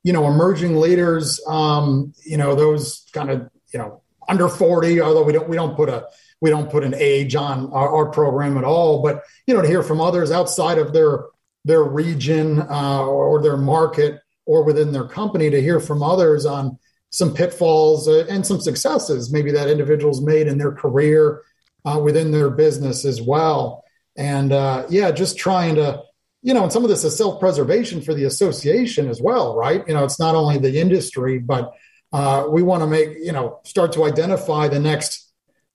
you 0.02 0.12
know 0.12 0.26
emerging 0.26 0.76
leaders 0.76 1.40
um 1.46 2.12
you 2.24 2.36
know 2.36 2.54
those 2.54 3.06
kind 3.12 3.30
of 3.30 3.48
you 3.72 3.78
know 3.78 4.02
under 4.28 4.48
40 4.48 5.00
although 5.00 5.22
we 5.22 5.32
don't 5.32 5.48
we 5.48 5.56
don't 5.56 5.76
put 5.76 5.88
a 5.88 6.06
we 6.40 6.50
don't 6.50 6.70
put 6.70 6.84
an 6.84 6.94
age 6.94 7.34
on 7.34 7.72
our, 7.72 7.88
our 7.88 8.10
program 8.10 8.58
at 8.58 8.64
all 8.64 9.02
but 9.02 9.22
you 9.46 9.54
know 9.54 9.62
to 9.62 9.68
hear 9.68 9.82
from 9.82 10.00
others 10.00 10.30
outside 10.30 10.78
of 10.78 10.92
their 10.92 11.24
their 11.64 11.82
region 11.82 12.60
uh, 12.60 13.06
or 13.06 13.42
their 13.42 13.56
market 13.56 14.20
or 14.46 14.62
within 14.62 14.92
their 14.92 15.04
company 15.04 15.50
to 15.50 15.60
hear 15.60 15.80
from 15.80 16.02
others 16.02 16.46
on 16.46 16.78
some 17.10 17.32
pitfalls 17.32 18.08
uh, 18.08 18.26
and 18.28 18.44
some 18.44 18.60
successes 18.60 19.32
maybe 19.32 19.52
that 19.52 19.70
individuals 19.70 20.20
made 20.20 20.46
in 20.46 20.58
their 20.58 20.72
career 20.72 21.42
uh, 21.84 21.98
within 22.02 22.30
their 22.30 22.50
business 22.50 23.04
as 23.04 23.20
well. 23.22 23.84
And 24.16 24.52
uh, 24.52 24.86
yeah 24.88 25.10
just 25.10 25.38
trying 25.38 25.76
to 25.76 26.02
you 26.42 26.54
know 26.54 26.64
and 26.64 26.72
some 26.72 26.84
of 26.84 26.90
this 26.90 27.04
is 27.04 27.16
self-preservation 27.16 28.02
for 28.02 28.14
the 28.14 28.24
association 28.24 29.08
as 29.08 29.20
well 29.20 29.56
right? 29.56 29.86
You 29.86 29.94
know 29.94 30.04
it's 30.04 30.20
not 30.20 30.34
only 30.34 30.58
the 30.58 30.80
industry 30.80 31.38
but 31.38 31.72
uh, 32.12 32.46
we 32.48 32.62
want 32.62 32.82
to 32.82 32.86
make 32.86 33.16
you 33.20 33.32
know 33.32 33.60
start 33.64 33.92
to 33.92 34.04
identify 34.04 34.68
the 34.68 34.80
next 34.80 35.32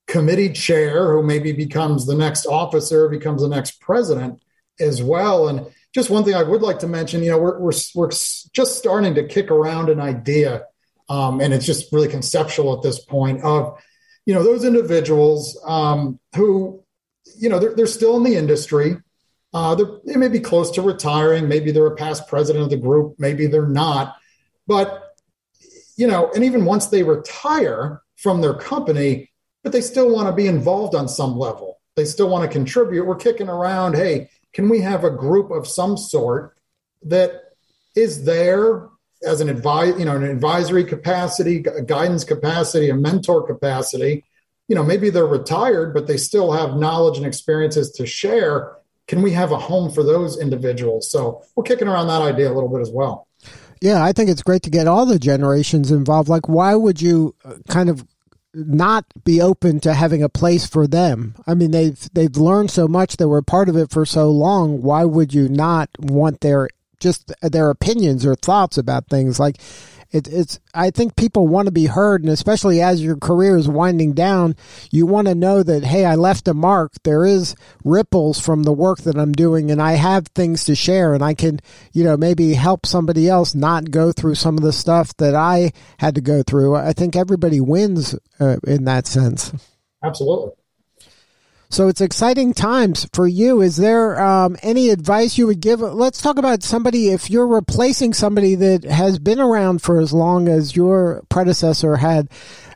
committee 0.09 0.51
chair 0.51 1.13
who 1.13 1.21
maybe 1.21 1.51
becomes 1.51 2.05
the 2.05 2.15
next 2.15 2.45
officer 2.47 3.07
becomes 3.07 3.41
the 3.41 3.47
next 3.47 3.79
president 3.79 4.41
as 4.79 5.03
well. 5.03 5.47
And 5.47 5.67
just 5.93 6.09
one 6.09 6.23
thing 6.23 6.35
I 6.35 6.43
would 6.43 6.61
like 6.61 6.79
to 6.79 6.87
mention, 6.87 7.23
you 7.23 7.31
know, 7.31 7.39
we're, 7.39 7.59
we're, 7.59 7.71
we're 7.95 8.09
just 8.09 8.77
starting 8.77 9.15
to 9.15 9.27
kick 9.27 9.49
around 9.51 9.89
an 9.89 9.99
idea, 9.99 10.65
um, 11.09 11.41
and 11.41 11.53
it's 11.53 11.65
just 11.65 11.91
really 11.91 12.07
conceptual 12.07 12.75
at 12.75 12.83
this 12.83 13.03
point 13.03 13.41
of, 13.41 13.81
you 14.25 14.33
know, 14.33 14.43
those 14.43 14.63
individuals 14.63 15.59
um, 15.65 16.19
who, 16.35 16.83
you 17.37 17.49
know, 17.49 17.59
they're, 17.59 17.73
they're 17.73 17.87
still 17.87 18.17
in 18.17 18.23
the 18.23 18.35
industry. 18.35 18.97
Uh, 19.51 19.73
they 20.05 20.15
may 20.15 20.27
be 20.27 20.39
close 20.39 20.69
to 20.71 20.81
retiring. 20.83 21.47
Maybe 21.47 21.71
they're 21.71 21.87
a 21.87 21.95
past 21.95 22.27
president 22.27 22.65
of 22.65 22.69
the 22.69 22.77
group. 22.77 23.15
Maybe 23.17 23.47
they're 23.47 23.67
not. 23.67 24.15
But, 24.67 25.15
you 25.95 26.05
know, 26.05 26.29
and 26.35 26.43
even 26.43 26.65
once 26.65 26.87
they 26.87 27.01
retire 27.01 28.03
from 28.17 28.41
their 28.41 28.53
company, 28.53 29.31
but 29.63 29.71
they 29.71 29.81
still 29.81 30.13
want 30.13 30.27
to 30.27 30.33
be 30.33 30.45
involved 30.45 30.93
on 30.93 31.07
some 31.07 31.35
level. 31.35 31.79
They 31.95 32.05
still 32.05 32.29
want 32.29 32.43
to 32.43 32.55
contribute. 32.55 33.05
We're 33.05 33.15
kicking 33.15 33.49
around, 33.49 33.95
hey, 33.95 34.29
can 34.53 34.69
we 34.69 34.81
have 34.81 35.03
a 35.03 35.11
group 35.11 35.51
of 35.51 35.67
some 35.67 35.97
sort 35.97 36.57
that 37.03 37.53
is 37.95 38.25
there 38.25 38.89
as 39.23 39.41
an 39.41 39.49
advice, 39.49 39.97
you 39.99 40.05
know, 40.05 40.15
an 40.15 40.23
advisory 40.23 40.83
capacity, 40.83 41.63
a 41.75 41.81
guidance 41.81 42.23
capacity, 42.23 42.89
a 42.89 42.95
mentor 42.95 43.45
capacity? 43.45 44.25
You 44.67 44.75
know, 44.75 44.83
maybe 44.83 45.09
they're 45.09 45.25
retired, 45.25 45.93
but 45.93 46.07
they 46.07 46.17
still 46.17 46.51
have 46.51 46.77
knowledge 46.77 47.17
and 47.17 47.25
experiences 47.25 47.91
to 47.93 48.05
share. 48.05 48.75
Can 49.07 49.21
we 49.21 49.31
have 49.31 49.51
a 49.51 49.57
home 49.57 49.91
for 49.91 50.03
those 50.03 50.39
individuals? 50.39 51.11
So 51.11 51.43
we're 51.55 51.63
kicking 51.63 51.87
around 51.87 52.07
that 52.07 52.21
idea 52.21 52.51
a 52.51 52.53
little 52.53 52.69
bit 52.69 52.81
as 52.81 52.91
well. 52.91 53.27
Yeah, 53.81 54.03
I 54.03 54.11
think 54.11 54.29
it's 54.29 54.43
great 54.43 54.61
to 54.63 54.69
get 54.69 54.87
all 54.87 55.05
the 55.05 55.17
generations 55.17 55.89
involved. 55.89 56.29
Like, 56.29 56.49
why 56.49 56.75
would 56.75 57.01
you 57.01 57.33
uh, 57.45 57.55
kind 57.69 57.89
of 57.89 58.05
not 58.53 59.05
be 59.23 59.41
open 59.41 59.79
to 59.81 59.93
having 59.93 60.23
a 60.23 60.29
place 60.29 60.65
for 60.65 60.87
them. 60.87 61.35
I 61.45 61.53
mean, 61.53 61.71
they've 61.71 62.09
they've 62.13 62.35
learned 62.35 62.71
so 62.71 62.87
much. 62.87 63.17
They 63.17 63.25
were 63.25 63.41
part 63.41 63.69
of 63.69 63.77
it 63.77 63.91
for 63.91 64.05
so 64.05 64.29
long. 64.29 64.81
Why 64.81 65.05
would 65.05 65.33
you 65.33 65.47
not 65.47 65.89
want 65.99 66.41
their 66.41 66.69
just 66.99 67.31
their 67.41 67.69
opinions 67.69 68.25
or 68.25 68.35
thoughts 68.35 68.77
about 68.77 69.07
things? 69.07 69.39
Like, 69.39 69.57
it, 70.11 70.27
it's 70.27 70.59
I 70.73 70.89
think 70.89 71.15
people 71.15 71.47
want 71.47 71.67
to 71.67 71.71
be 71.71 71.85
heard, 71.85 72.23
and 72.23 72.31
especially 72.31 72.81
as 72.81 73.03
your 73.03 73.17
career 73.17 73.57
is 73.57 73.67
winding 73.67 74.13
down, 74.13 74.55
you 74.91 75.05
want 75.05 75.27
to 75.27 75.35
know 75.35 75.61
that 75.63 75.83
hey, 75.83 76.05
I 76.05 76.15
left 76.15 76.47
a 76.47 76.53
mark. 76.53 76.93
There 77.03 77.25
is 77.25 77.55
ripples 77.83 78.39
from 78.39 78.63
the 78.63 78.73
work 78.73 78.99
that 78.99 79.17
I'm 79.17 79.33
doing, 79.33 79.69
and 79.69 79.81
I 79.81 79.93
have 79.93 80.27
things 80.27 80.65
to 80.65 80.75
share, 80.75 81.13
and 81.13 81.23
I 81.23 81.33
can 81.33 81.59
you 81.93 82.03
know 82.03 82.17
maybe 82.17 82.53
help 82.53 82.85
somebody 82.85 83.29
else 83.29 83.53
not 83.53 83.91
go 83.91 84.11
through 84.11 84.35
some 84.35 84.57
of 84.57 84.63
the 84.63 84.73
stuff 84.73 85.15
that 85.17 85.35
I 85.35 85.71
had 85.99 86.15
to 86.15 86.21
go 86.21 86.43
through. 86.43 86.75
I 86.75 86.93
think 86.93 87.15
everybody 87.15 87.61
wins 87.61 88.15
uh, 88.39 88.57
in 88.65 88.85
that 88.85 89.05
sense. 89.05 89.53
Absolutely. 90.03 90.53
So 91.71 91.87
it's 91.87 92.01
exciting 92.01 92.55
times 92.55 93.07
for 93.13 93.27
you. 93.27 93.61
Is 93.61 93.77
there 93.77 94.19
um, 94.19 94.57
any 94.63 94.89
advice 94.89 95.37
you 95.37 95.45
would 95.45 95.61
give? 95.61 95.81
Let's 95.81 96.19
talk 96.19 96.39
about 96.39 96.63
somebody. 96.63 97.09
If 97.09 97.29
you're 97.29 97.45
replacing 97.45 98.13
somebody 98.13 98.55
that 98.55 98.83
has 98.85 99.19
been 99.19 99.39
around 99.39 99.83
for 99.83 99.99
as 99.99 100.11
long 100.11 100.47
as 100.47 100.75
your 100.75 101.21
predecessor 101.29 101.97
had, 101.97 102.27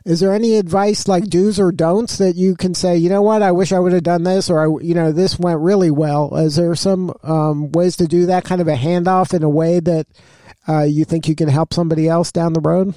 is 0.04 0.20
there 0.20 0.32
any 0.32 0.54
advice 0.56 1.08
like 1.08 1.24
do's 1.24 1.58
or 1.58 1.72
don'ts 1.72 2.18
that 2.18 2.36
you 2.36 2.54
can 2.54 2.72
say? 2.72 2.96
You 2.96 3.08
know 3.08 3.22
what? 3.22 3.42
I 3.42 3.50
wish 3.50 3.72
I 3.72 3.80
would 3.80 3.92
have 3.92 4.04
done 4.04 4.22
this, 4.22 4.48
or 4.48 4.60
I, 4.60 4.84
you 4.84 4.94
know, 4.94 5.10
this 5.10 5.40
went 5.40 5.58
really 5.58 5.90
well. 5.90 6.36
Is 6.36 6.54
there 6.54 6.76
some 6.76 7.12
um, 7.24 7.72
ways 7.72 7.96
to 7.96 8.06
do 8.06 8.26
that 8.26 8.44
kind 8.44 8.60
of 8.60 8.68
a 8.68 8.76
handoff 8.76 9.34
in 9.34 9.42
a 9.42 9.48
way 9.48 9.80
that 9.80 10.06
uh, 10.68 10.82
you 10.82 11.04
think 11.04 11.26
you 11.26 11.34
can 11.34 11.48
help 11.48 11.74
somebody 11.74 12.08
else 12.08 12.30
down 12.30 12.52
the 12.52 12.60
road? 12.60 12.94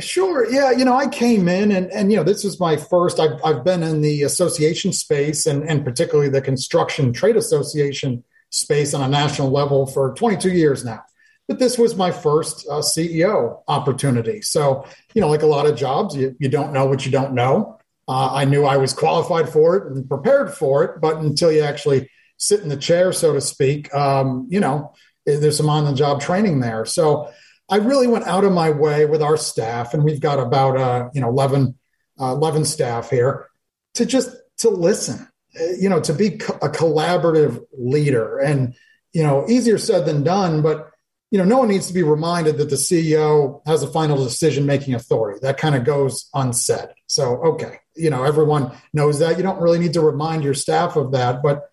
Sure. 0.00 0.48
Yeah. 0.48 0.70
You 0.70 0.84
know, 0.84 0.94
I 0.94 1.08
came 1.08 1.48
in 1.48 1.72
and, 1.72 1.90
and, 1.90 2.12
you 2.12 2.18
know, 2.18 2.22
this 2.22 2.44
was 2.44 2.60
my 2.60 2.76
first, 2.76 3.18
I've, 3.18 3.40
I've 3.44 3.64
been 3.64 3.82
in 3.82 4.00
the 4.00 4.22
association 4.22 4.92
space 4.92 5.46
and, 5.46 5.68
and 5.68 5.84
particularly 5.84 6.30
the 6.30 6.40
construction 6.40 7.12
trade 7.12 7.36
association 7.36 8.22
space 8.50 8.94
on 8.94 9.02
a 9.02 9.08
national 9.08 9.50
level 9.50 9.86
for 9.86 10.14
22 10.14 10.50
years 10.50 10.84
now. 10.84 11.02
But 11.48 11.58
this 11.58 11.78
was 11.78 11.96
my 11.96 12.12
first 12.12 12.66
uh, 12.68 12.74
CEO 12.74 13.62
opportunity. 13.66 14.42
So, 14.42 14.86
you 15.14 15.20
know, 15.20 15.28
like 15.28 15.42
a 15.42 15.46
lot 15.46 15.66
of 15.66 15.76
jobs, 15.76 16.14
you, 16.14 16.36
you 16.38 16.48
don't 16.48 16.72
know 16.72 16.86
what 16.86 17.04
you 17.04 17.10
don't 17.10 17.32
know. 17.32 17.78
Uh, 18.06 18.32
I 18.32 18.44
knew 18.44 18.64
I 18.64 18.76
was 18.76 18.92
qualified 18.92 19.48
for 19.48 19.76
it 19.76 19.92
and 19.92 20.08
prepared 20.08 20.54
for 20.54 20.84
it, 20.84 21.00
but 21.00 21.16
until 21.16 21.50
you 21.50 21.62
actually 21.62 22.08
sit 22.36 22.60
in 22.60 22.68
the 22.68 22.76
chair, 22.76 23.12
so 23.12 23.32
to 23.32 23.40
speak, 23.40 23.92
um, 23.94 24.46
you 24.50 24.60
know, 24.60 24.92
there's 25.26 25.56
some 25.56 25.68
on 25.68 25.86
the 25.86 25.94
job 25.94 26.20
training 26.20 26.60
there. 26.60 26.84
So, 26.84 27.32
I 27.68 27.76
really 27.76 28.06
went 28.06 28.26
out 28.26 28.44
of 28.44 28.52
my 28.52 28.70
way 28.70 29.04
with 29.04 29.22
our 29.22 29.36
staff, 29.36 29.94
and 29.94 30.04
we've 30.04 30.20
got 30.20 30.38
about 30.38 30.76
uh, 30.76 31.10
you 31.12 31.20
know 31.20 31.28
11, 31.28 31.76
uh, 32.20 32.32
11 32.32 32.64
staff 32.64 33.10
here, 33.10 33.48
to 33.94 34.06
just 34.06 34.30
to 34.58 34.70
listen, 34.70 35.28
uh, 35.60 35.64
you 35.78 35.88
know, 35.88 36.00
to 36.00 36.14
be 36.14 36.38
co- 36.38 36.58
a 36.62 36.68
collaborative 36.68 37.62
leader. 37.76 38.38
And 38.38 38.74
you 39.12 39.22
know, 39.22 39.46
easier 39.48 39.78
said 39.78 40.06
than 40.06 40.22
done, 40.22 40.62
but 40.62 40.90
you 41.30 41.38
know, 41.38 41.44
no 41.44 41.58
one 41.58 41.68
needs 41.68 41.88
to 41.88 41.92
be 41.92 42.02
reminded 42.02 42.56
that 42.56 42.70
the 42.70 42.76
CEO 42.76 43.60
has 43.66 43.82
a 43.82 43.90
final 43.90 44.22
decision 44.22 44.64
making 44.64 44.94
authority. 44.94 45.40
That 45.42 45.58
kind 45.58 45.74
of 45.74 45.84
goes 45.84 46.28
unsaid. 46.32 46.88
So, 47.06 47.36
okay, 47.42 47.80
you 47.94 48.08
know, 48.08 48.24
everyone 48.24 48.72
knows 48.94 49.18
that. 49.18 49.36
You 49.36 49.42
don't 49.42 49.60
really 49.60 49.78
need 49.78 49.92
to 49.94 50.00
remind 50.00 50.42
your 50.42 50.54
staff 50.54 50.96
of 50.96 51.12
that. 51.12 51.42
But 51.42 51.68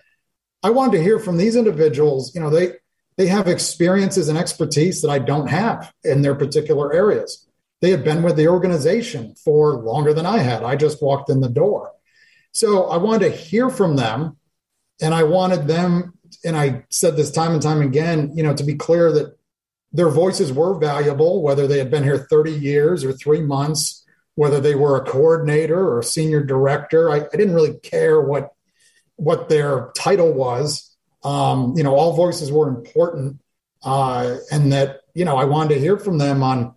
I 0.62 0.72
wanted 0.72 0.98
to 0.98 1.04
hear 1.04 1.20
from 1.20 1.38
these 1.38 1.56
individuals. 1.56 2.36
You 2.36 2.42
know, 2.42 2.50
they 2.50 2.74
they 3.18 3.28
have 3.28 3.48
experiences 3.48 4.28
and 4.28 4.38
expertise 4.38 5.02
that 5.02 5.10
I 5.10 5.20
don't 5.20 5.48
have 5.48 5.92
in 6.04 6.22
their 6.22 6.36
particular 6.36 6.94
areas. 6.94 7.48
They 7.82 7.92
have 7.92 8.04
been 8.04 8.24
with 8.24 8.36
the 8.36 8.48
organization 8.48 9.36
for 9.36 9.76
longer 9.76 10.14
than 10.14 10.26
I 10.26 10.40
had. 10.40 10.64
I 10.64 10.76
just 10.76 11.02
walked 11.02 11.30
in 11.30 11.42
the 11.42 11.50
door. 11.50 11.92
So 12.52 12.86
I 12.90 12.98
wanted 12.98 13.30
to 13.30 13.38
hear 13.38 13.70
from 13.70 13.96
them 13.96 14.38
And 15.02 15.14
I 15.14 15.24
wanted 15.24 15.68
them, 15.68 16.14
and 16.46 16.56
I 16.58 16.86
said 16.90 17.18
this 17.18 17.32
time 17.32 17.54
and 17.54 17.62
time 17.62 17.82
again, 17.82 18.32
you 18.36 18.44
know, 18.44 18.54
to 18.56 18.64
be 18.64 18.76
clear 18.76 19.12
that 19.12 19.38
their 19.92 20.10
voices 20.10 20.54
were 20.54 20.80
valuable, 20.80 21.42
whether 21.44 21.68
they 21.68 21.78
had 21.80 21.92
been 21.92 22.04
here 22.04 22.18
30 22.18 22.52
years 22.52 23.04
or 23.04 23.14
three 23.14 23.42
months, 23.42 24.06
whether 24.36 24.60
they 24.60 24.76
were 24.76 24.98
a 24.98 25.06
coordinator 25.06 25.80
or 25.80 26.00
a 26.00 26.04
senior 26.04 26.44
director. 26.44 27.10
I, 27.12 27.18
I 27.18 27.38
didn't 27.38 27.56
really 27.56 27.78
care 27.80 28.22
what 28.22 28.52
what 29.18 29.50
their 29.50 29.92
title 29.96 30.34
was. 30.34 30.95
Um, 31.26 31.74
you 31.76 31.84
know, 31.84 31.96
all 31.96 32.14
voices 32.14 32.52
were 32.52 32.70
important, 32.70 33.42
uh, 33.84 34.38
and 34.52 34.72
that 34.72 35.02
you 35.14 35.26
know 35.26 35.38
I 35.38 35.46
wanted 35.46 35.74
to 35.74 35.80
hear 35.80 35.98
from 35.98 36.20
them 36.20 36.44
on 36.44 36.76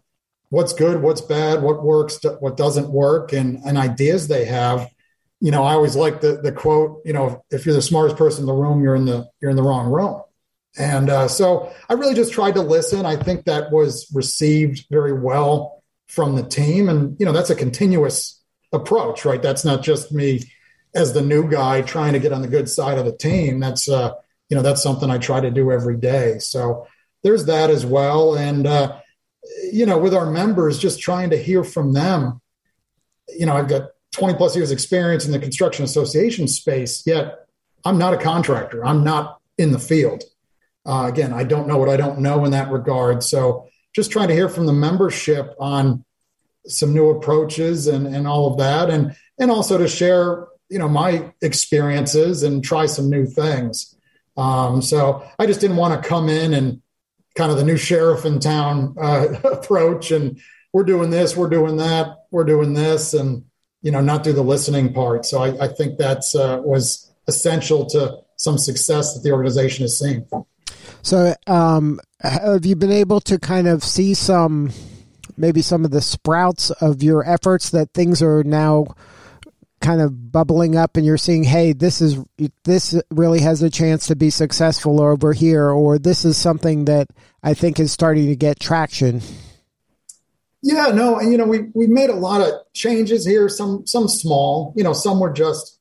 what's 0.49 0.73
good, 0.73 1.03
what's 1.03 1.21
bad, 1.21 1.63
what 1.63 1.83
works, 1.83 2.19
what 2.41 2.57
doesn't 2.57 2.89
work, 2.91 3.33
and 3.33 3.59
and 3.65 3.77
ideas 3.77 4.27
they 4.27 4.47
have. 4.47 4.89
You 5.41 5.51
know, 5.51 5.63
I 5.63 5.75
always 5.75 5.95
like 5.95 6.21
the 6.21 6.41
the 6.43 6.51
quote. 6.51 7.03
You 7.05 7.13
know, 7.13 7.45
if 7.51 7.67
you're 7.67 7.75
the 7.75 7.83
smartest 7.83 8.17
person 8.17 8.43
in 8.43 8.47
the 8.47 8.55
room, 8.55 8.83
you're 8.83 8.97
in 8.97 9.05
the 9.05 9.29
you're 9.41 9.51
in 9.51 9.57
the 9.57 9.63
wrong 9.63 9.91
room. 9.91 10.23
And 10.79 11.11
uh, 11.11 11.29
so 11.29 11.73
I 11.89 11.95
really 11.95 12.15
just 12.15 12.33
tried 12.33 12.55
to 12.55 12.63
listen. 12.63 13.05
I 13.05 13.17
think 13.17 13.45
that 13.45 13.73
was 13.73 14.11
received 14.15 14.87
very 14.91 15.13
well 15.13 15.83
from 16.07 16.37
the 16.37 16.43
team, 16.43 16.89
and 16.89 17.17
you 17.21 17.27
know, 17.27 17.33
that's 17.33 17.51
a 17.51 17.55
continuous 17.55 18.43
approach, 18.73 19.25
right? 19.25 19.43
That's 19.43 19.65
not 19.65 19.83
just 19.83 20.13
me 20.13 20.43
as 20.95 21.13
the 21.13 21.23
new 21.23 21.49
guy 21.49 21.83
trying 21.83 22.15
to 22.15 22.19
get 22.19 22.33
on 22.33 22.43
the 22.43 22.49
good 22.49 22.69
side 22.69 22.99
of 22.99 23.05
the 23.05 23.17
team. 23.17 23.61
That's 23.61 23.89
uh, 23.89 24.15
you 24.49 24.57
know, 24.57 24.63
that's 24.63 24.83
something 24.83 25.11
I 25.11 25.19
try 25.19 25.41
to 25.41 25.51
do 25.51 25.71
every 25.71 25.97
day. 25.97 26.39
So 26.39 26.87
there's 27.23 27.47
that 27.47 27.71
as 27.71 27.87
well, 27.87 28.37
and. 28.37 28.67
Uh, 28.67 29.01
you 29.73 29.87
know, 29.87 29.99
with 29.99 30.15
our 30.15 30.31
members, 30.31 30.79
just 30.79 31.01
trying 31.01 31.31
to 31.31 31.37
hear 31.37 31.65
from 31.65 31.93
them. 31.93 32.41
You 33.29 33.47
know, 33.47 33.57
I've 33.57 33.69
got 33.69 33.91
20 34.13 34.35
plus 34.35 34.57
years 34.57 34.71
experience 34.71 35.27
in 35.27 35.33
the 35.33 35.39
construction 35.39 35.85
association 35.85 36.49
space, 36.49 37.07
yet 37.07 37.47
I'm 37.85 37.99
not 37.99 38.15
a 38.15 38.19
contractor. 38.19 38.85
I'm 38.85 39.05
not 39.05 39.41
in 39.57 39.73
the 39.73 39.79
field. 39.79 40.25
Uh, 40.87 41.07
again, 41.07 41.33
I 41.33 41.45
don't 41.45 41.69
know 41.69 41.77
what 41.77 41.89
I 41.89 41.97
don't 41.97 42.21
know 42.21 42.45
in 42.45 42.53
that 42.53 42.71
regard. 42.71 43.23
So 43.23 43.69
just 43.95 44.11
trying 44.11 44.29
to 44.29 44.35
hear 44.35 44.49
from 44.49 44.67
the 44.67 44.73
membership 44.73 45.55
on 45.59 46.05
some 46.67 46.95
new 46.95 47.11
approaches 47.11 47.87
and, 47.87 48.07
and 48.07 48.27
all 48.27 48.51
of 48.51 48.59
that. 48.59 48.91
And, 48.91 49.15
and 49.39 49.51
also 49.51 49.79
to 49.79 49.89
share, 49.89 50.47
you 50.69 50.79
know, 50.79 50.89
my 50.89 51.33
experiences 51.43 52.43
and 52.43 52.65
try 52.65 52.87
some 52.87 53.11
new 53.11 53.27
things. 53.27 53.95
Um, 54.39 54.81
so 54.81 55.29
I 55.39 55.47
just 55.47 55.61
didn't 55.61 55.77
want 55.77 56.01
to 56.01 56.09
come 56.09 56.29
in 56.29 56.55
and 56.55 56.81
kind 57.35 57.51
of 57.51 57.59
the 57.59 57.65
new 57.65 57.77
sheriff 57.77 58.25
in 58.25 58.39
town 58.39 58.95
uh, 58.99 59.27
approach. 59.45 60.13
And 60.13 60.41
we're 60.73 60.85
doing 60.85 61.11
this, 61.11 61.37
we're 61.37 61.51
doing 61.51 61.77
that, 61.79 62.25
we're 62.31 62.45
doing 62.45 62.73
this, 62.73 63.13
and 63.13 63.45
you 63.83 63.91
know, 63.91 64.01
not 64.01 64.23
do 64.23 64.33
the 64.33 64.43
listening 64.43 64.93
part. 64.93 65.27
So 65.27 65.43
I, 65.43 65.67
I 65.67 65.69
think 65.69 65.99
that's 65.99 66.35
uh, 66.35 66.61
was 66.65 67.13
essential 67.27 67.87
to 67.87 68.19
some 68.37 68.59
success 68.59 69.15
that 69.15 69.23
the 69.23 69.33
organization 69.33 69.83
has 69.85 69.99
seen. 69.99 70.27
So, 71.03 71.35
um, 71.47 72.01
have 72.21 72.67
you 72.67 72.77
been 72.77 72.91
able 72.91 73.21
to 73.23 73.39
kind 73.39 73.69
of 73.69 73.85
see 73.85 74.15
some, 74.15 74.73
maybe 75.37 75.63
some 75.63 75.85
of 75.85 75.91
the 75.91 76.01
sprouts 76.01 76.71
of 76.71 77.03
your 77.03 77.25
efforts 77.25 77.71
that 77.71 77.93
things 77.95 78.23
are 78.23 78.43
now 78.43 78.97
kind 79.81 80.01
of 80.01 80.33
bubbling 80.33 80.77
up 80.77 80.97
and 80.97 81.07
you're 81.07 81.17
seeing 81.17 81.45
hey 81.45 81.73
this 81.73 82.01
is 82.01 82.19
this 82.65 83.01
really 83.11 83.41
has 83.41 83.63
a 83.63 83.71
chance 83.71 84.07
to 84.07 84.17
be 84.17 84.31
successful 84.31 85.01
over 85.01 85.33
here 85.33 85.71
or 85.71 85.99
this 85.99 86.25
is 86.25 86.37
something 86.37 86.85
that 86.87 87.09
i 87.43 87.55
think 87.55 87.79
is 87.79 87.93
starting 87.93 88.27
to 88.27 88.37
get 88.37 88.59
traction. 88.59 89.21
Yeah 90.63 90.91
no 90.93 91.19
and 91.19 91.31
you 91.31 91.39
know 91.39 91.47
we 91.47 91.71
we 91.75 91.87
made 91.87 92.11
a 92.11 92.15
lot 92.15 92.41
of 92.41 92.53
changes 92.75 93.25
here 93.25 93.49
some 93.49 93.87
some 93.87 94.09
small 94.09 94.73
you 94.77 94.83
know 94.83 94.93
some 94.93 95.21
were 95.21 95.33
just 95.33 95.79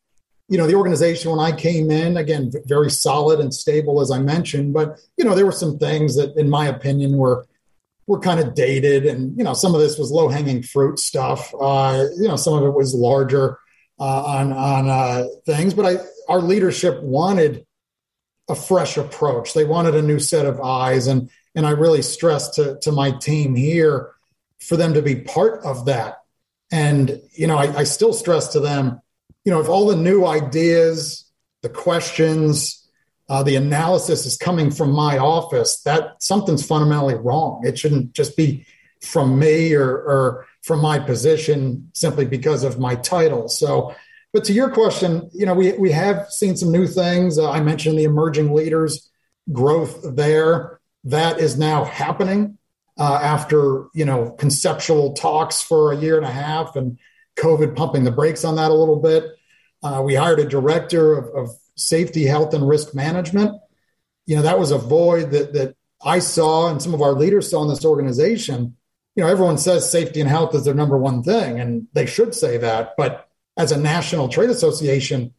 you 0.49 0.57
know 0.57 0.67
the 0.67 0.75
organization 0.75 1.31
when 1.31 1.39
i 1.39 1.51
came 1.51 1.89
in 1.89 2.17
again 2.17 2.51
very 2.65 2.91
solid 2.91 3.39
and 3.39 3.53
stable 3.53 3.99
as 4.01 4.11
i 4.11 4.19
mentioned 4.19 4.73
but 4.73 4.99
you 5.17 5.25
know 5.25 5.33
there 5.33 5.45
were 5.45 5.51
some 5.51 5.79
things 5.79 6.15
that 6.15 6.37
in 6.37 6.49
my 6.49 6.67
opinion 6.67 7.17
were 7.17 7.47
were 8.07 8.19
kind 8.19 8.39
of 8.39 8.55
dated 8.55 9.05
and 9.05 9.37
you 9.37 9.43
know 9.43 9.53
some 9.53 9.75
of 9.75 9.81
this 9.81 9.97
was 9.97 10.11
low 10.11 10.29
hanging 10.29 10.63
fruit 10.63 10.97
stuff. 10.97 11.53
Uh, 11.59 12.05
you 12.17 12.27
know 12.27 12.37
some 12.37 12.53
of 12.53 12.63
it 12.63 12.73
was 12.73 12.95
larger 12.95 13.59
uh, 13.99 14.23
on 14.23 14.53
on 14.53 14.89
uh, 14.89 15.25
things, 15.45 15.73
but 15.73 15.85
I 15.85 15.97
our 16.29 16.41
leadership 16.41 17.01
wanted 17.01 17.65
a 18.49 18.55
fresh 18.55 18.97
approach. 18.97 19.53
They 19.53 19.65
wanted 19.65 19.95
a 19.95 20.01
new 20.01 20.19
set 20.19 20.45
of 20.45 20.61
eyes, 20.61 21.07
and 21.07 21.29
and 21.55 21.65
I 21.65 21.71
really 21.71 22.01
stressed 22.01 22.55
to 22.55 22.77
to 22.81 22.91
my 22.91 23.11
team 23.11 23.55
here 23.55 24.11
for 24.59 24.77
them 24.77 24.93
to 24.93 25.01
be 25.01 25.15
part 25.15 25.63
of 25.63 25.85
that. 25.85 26.17
And 26.71 27.21
you 27.31 27.47
know, 27.47 27.57
I, 27.57 27.79
I 27.79 27.83
still 27.83 28.13
stress 28.13 28.49
to 28.49 28.59
them, 28.59 29.01
you 29.45 29.51
know, 29.51 29.59
if 29.59 29.69
all 29.69 29.87
the 29.87 29.95
new 29.95 30.25
ideas, 30.25 31.25
the 31.61 31.69
questions, 31.69 32.87
uh, 33.29 33.43
the 33.43 33.55
analysis 33.55 34.25
is 34.25 34.37
coming 34.37 34.71
from 34.71 34.91
my 34.91 35.17
office, 35.17 35.81
that 35.81 36.21
something's 36.21 36.65
fundamentally 36.65 37.15
wrong. 37.15 37.63
It 37.65 37.77
shouldn't 37.77 38.13
just 38.13 38.37
be 38.37 38.65
from 39.01 39.39
me 39.39 39.73
or, 39.73 39.89
or 39.89 40.47
from 40.63 40.81
my 40.81 40.99
position 40.99 41.89
simply 41.93 42.25
because 42.25 42.63
of 42.63 42.79
my 42.79 42.95
title. 42.95 43.47
So, 43.47 43.95
but 44.33 44.43
to 44.45 44.53
your 44.53 44.69
question, 44.69 45.29
you 45.33 45.45
know, 45.45 45.53
we, 45.53 45.73
we 45.73 45.91
have 45.91 46.29
seen 46.29 46.57
some 46.57 46.71
new 46.71 46.87
things. 46.87 47.39
Uh, 47.39 47.49
I 47.49 47.61
mentioned 47.61 47.97
the 47.97 48.03
emerging 48.03 48.53
leaders 48.53 49.09
growth 49.51 50.15
there. 50.15 50.79
That 51.05 51.39
is 51.39 51.57
now 51.57 51.85
happening 51.85 52.57
uh, 52.99 53.19
after, 53.21 53.87
you 53.93 54.05
know, 54.05 54.31
conceptual 54.31 55.13
talks 55.13 55.61
for 55.61 55.91
a 55.91 55.97
year 55.97 56.17
and 56.17 56.25
a 56.25 56.31
half 56.31 56.75
and 56.75 56.99
COVID 57.37 57.75
pumping 57.75 58.03
the 58.03 58.11
brakes 58.11 58.43
on 58.43 58.55
that 58.55 58.71
a 58.71 58.73
little 58.73 58.99
bit. 58.99 59.23
Uh, 59.81 60.01
we 60.03 60.15
hired 60.15 60.39
a 60.39 60.45
director 60.45 61.17
of, 61.17 61.49
of 61.49 61.55
safety, 61.75 62.25
health, 62.25 62.53
and 62.53 62.67
risk 62.67 62.93
management. 62.93 63.53
You 64.25 64.35
know, 64.35 64.41
that 64.41 64.59
was 64.59 64.71
a 64.71 64.77
void 64.77 65.31
that, 65.31 65.53
that 65.53 65.75
I 66.03 66.19
saw 66.19 66.69
and 66.69 66.81
some 66.81 66.93
of 66.93 67.01
our 67.01 67.13
leaders 67.13 67.49
saw 67.49 67.63
in 67.63 67.69
this 67.69 67.85
organization 67.85 68.75
you 69.17 69.23
know, 69.23 69.29
everyone 69.29 69.57
says 69.57 69.89
safety 69.91 70.21
and 70.21 70.29
health 70.29 70.53
is 70.53 70.63
their 70.63 70.75
number 70.75 70.95
one 70.95 71.23
thing, 71.23 71.59
and 71.59 71.87
they 71.93 72.05
should 72.05 72.35
say 72.35 72.57
that. 72.57 72.93
But 72.97 73.27
as 73.57 73.71
a 73.71 73.77
national 73.77 74.29
trade 74.29 74.51
association, 74.51 75.33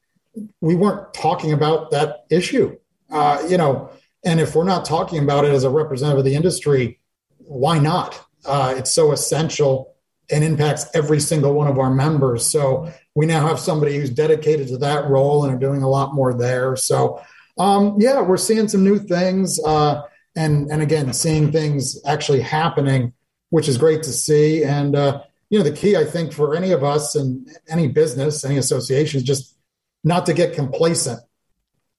we 0.60 0.74
weren't 0.74 1.14
talking 1.14 1.52
about 1.52 1.92
that 1.92 2.26
issue. 2.28 2.76
Uh, 3.08 3.40
you 3.48 3.56
know, 3.56 3.90
and 4.24 4.40
if 4.40 4.56
we're 4.56 4.64
not 4.64 4.84
talking 4.84 5.22
about 5.22 5.44
it 5.44 5.52
as 5.52 5.62
a 5.62 5.70
representative 5.70 6.18
of 6.18 6.24
the 6.24 6.34
industry, 6.34 6.98
why 7.38 7.78
not? 7.78 8.20
Uh, 8.44 8.74
it's 8.76 8.90
so 8.90 9.12
essential 9.12 9.94
and 10.28 10.42
impacts 10.42 10.86
every 10.92 11.20
single 11.20 11.54
one 11.54 11.68
of 11.68 11.78
our 11.78 11.94
members. 11.94 12.44
So 12.44 12.92
we 13.14 13.26
now 13.26 13.46
have 13.46 13.60
somebody 13.60 13.96
who's 13.96 14.10
dedicated 14.10 14.66
to 14.68 14.78
that 14.78 15.08
role 15.08 15.44
and 15.44 15.54
are 15.54 15.58
doing 15.58 15.84
a 15.84 15.88
lot 15.88 16.14
more 16.14 16.34
there. 16.34 16.74
So 16.74 17.22
um, 17.56 17.94
yeah, 18.00 18.22
we're 18.22 18.38
seeing 18.38 18.66
some 18.66 18.82
new 18.82 18.98
things, 18.98 19.60
uh, 19.64 20.02
and 20.36 20.70
and 20.70 20.82
again, 20.82 21.12
seeing 21.12 21.50
things 21.50 22.00
actually 22.04 22.40
happening 22.40 23.12
which 23.50 23.68
is 23.68 23.78
great 23.78 24.02
to 24.04 24.12
see. 24.12 24.64
And 24.64 24.94
uh, 24.94 25.22
you 25.50 25.58
know, 25.58 25.64
the 25.64 25.76
key 25.76 25.96
I 25.96 26.04
think 26.04 26.32
for 26.32 26.54
any 26.54 26.72
of 26.72 26.84
us 26.84 27.14
and 27.14 27.48
any 27.68 27.88
business, 27.88 28.44
any 28.44 28.58
association, 28.58 29.18
is 29.18 29.24
just 29.24 29.56
not 30.04 30.26
to 30.26 30.34
get 30.34 30.54
complacent. 30.54 31.20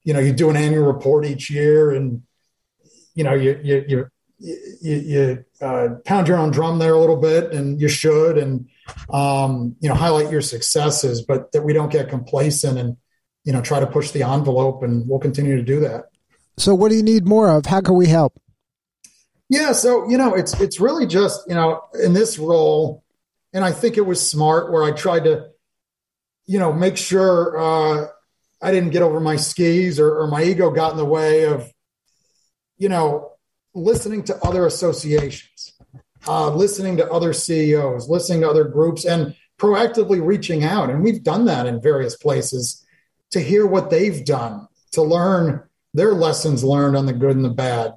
You 0.03 0.13
know, 0.13 0.19
you 0.19 0.33
do 0.33 0.49
an 0.49 0.55
annual 0.55 0.85
report 0.85 1.25
each 1.25 1.49
year, 1.49 1.91
and 1.91 2.23
you 3.15 3.23
know, 3.23 3.33
you 3.33 3.59
you 3.63 3.85
you 3.88 4.07
you, 4.39 4.95
you 4.95 5.45
uh, 5.62 5.95
pound 6.05 6.27
your 6.27 6.38
own 6.38 6.51
drum 6.51 6.79
there 6.79 6.93
a 6.93 6.99
little 6.99 7.17
bit, 7.17 7.51
and 7.51 7.81
you 7.81 7.89
should, 7.89 8.38
and 8.38 8.69
um, 9.12 9.75
you 9.81 9.89
know, 9.89 9.95
highlight 9.95 10.31
your 10.31 10.41
successes, 10.41 11.21
but 11.21 11.51
that 11.51 11.63
we 11.63 11.73
don't 11.73 11.91
get 11.91 12.09
complacent 12.09 12.77
and 12.77 12.97
you 13.43 13.51
know 13.51 13.62
try 13.62 13.79
to 13.79 13.88
push 13.88 14.12
the 14.12 14.23
envelope, 14.23 14.83
and 14.83 15.07
we'll 15.07 15.19
continue 15.19 15.57
to 15.57 15.63
do 15.63 15.79
that. 15.81 16.05
So, 16.57 16.75
what 16.75 16.89
do 16.89 16.95
you 16.95 17.03
need 17.03 17.25
more 17.25 17.49
of? 17.49 17.65
How 17.65 17.81
can 17.81 17.95
we 17.95 18.07
help? 18.07 18.39
Yeah, 19.49 19.71
so 19.71 20.07
you 20.07 20.17
know, 20.17 20.35
it's 20.35 20.59
it's 20.62 20.79
really 20.79 21.07
just 21.07 21.41
you 21.49 21.55
know 21.55 21.81
in 22.03 22.13
this 22.13 22.38
role, 22.38 23.03
and 23.53 23.63
I 23.63 23.71
think 23.71 23.97
it 23.97 24.05
was 24.05 24.29
smart 24.29 24.71
where 24.71 24.83
I 24.83 24.91
tried 24.91 25.23
to, 25.23 25.49
you 26.45 26.59
know, 26.59 26.71
make 26.71 26.97
sure 26.97 27.57
uh, 27.57 28.07
I 28.62 28.71
didn't 28.71 28.91
get 28.91 29.01
over 29.01 29.19
my 29.19 29.38
skis 29.38 29.99
or, 29.99 30.19
or 30.19 30.27
my 30.27 30.43
ego 30.43 30.69
got 30.69 30.91
in 30.91 30.97
the 30.97 31.05
way 31.05 31.45
of, 31.45 31.71
you 32.77 32.89
know, 32.89 33.31
listening 33.73 34.23
to 34.25 34.38
other 34.43 34.65
associations, 34.65 35.73
uh, 36.27 36.51
listening 36.51 36.97
to 36.97 37.12
other 37.12 37.33
CEOs, 37.33 38.09
listening 38.09 38.41
to 38.41 38.49
other 38.49 38.65
groups, 38.65 39.05
and 39.05 39.35
proactively 39.57 40.23
reaching 40.23 40.63
out. 40.63 40.89
And 40.89 41.03
we've 41.03 41.23
done 41.23 41.45
that 41.45 41.65
in 41.65 41.81
various 41.81 42.15
places 42.15 42.85
to 43.31 43.39
hear 43.39 43.65
what 43.65 43.89
they've 43.89 44.23
done, 44.25 44.67
to 44.91 45.01
learn 45.01 45.63
their 45.93 46.13
lessons 46.13 46.63
learned 46.63 46.95
on 46.95 47.05
the 47.05 47.13
good 47.13 47.35
and 47.35 47.45
the 47.45 47.49
bad. 47.49 47.93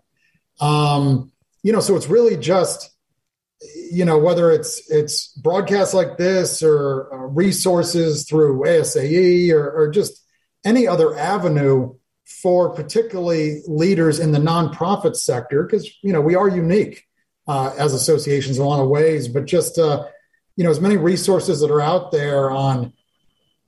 Um, 0.60 1.31
you 1.62 1.72
know, 1.72 1.80
so 1.80 1.96
it's 1.96 2.08
really 2.08 2.36
just, 2.36 2.90
you 3.90 4.04
know, 4.04 4.18
whether 4.18 4.50
it's 4.50 4.90
it's 4.90 5.28
broadcasts 5.28 5.94
like 5.94 6.16
this 6.16 6.62
or 6.62 7.12
uh, 7.12 7.26
resources 7.28 8.28
through 8.28 8.64
ASAE 8.64 9.52
or, 9.52 9.70
or 9.70 9.90
just 9.90 10.24
any 10.64 10.86
other 10.86 11.16
avenue 11.16 11.94
for 12.24 12.70
particularly 12.74 13.62
leaders 13.66 14.18
in 14.18 14.32
the 14.32 14.38
nonprofit 14.38 15.16
sector, 15.16 15.62
because 15.62 15.88
you 16.02 16.12
know 16.12 16.20
we 16.20 16.34
are 16.34 16.48
unique 16.48 17.04
uh, 17.46 17.72
as 17.78 17.94
associations 17.94 18.56
in 18.56 18.64
a 18.64 18.66
lot 18.66 18.82
of 18.82 18.88
ways, 18.88 19.28
but 19.28 19.44
just 19.44 19.78
uh, 19.78 20.04
you 20.56 20.64
know 20.64 20.70
as 20.70 20.80
many 20.80 20.96
resources 20.96 21.60
that 21.60 21.70
are 21.70 21.80
out 21.80 22.10
there 22.10 22.50
on 22.50 22.92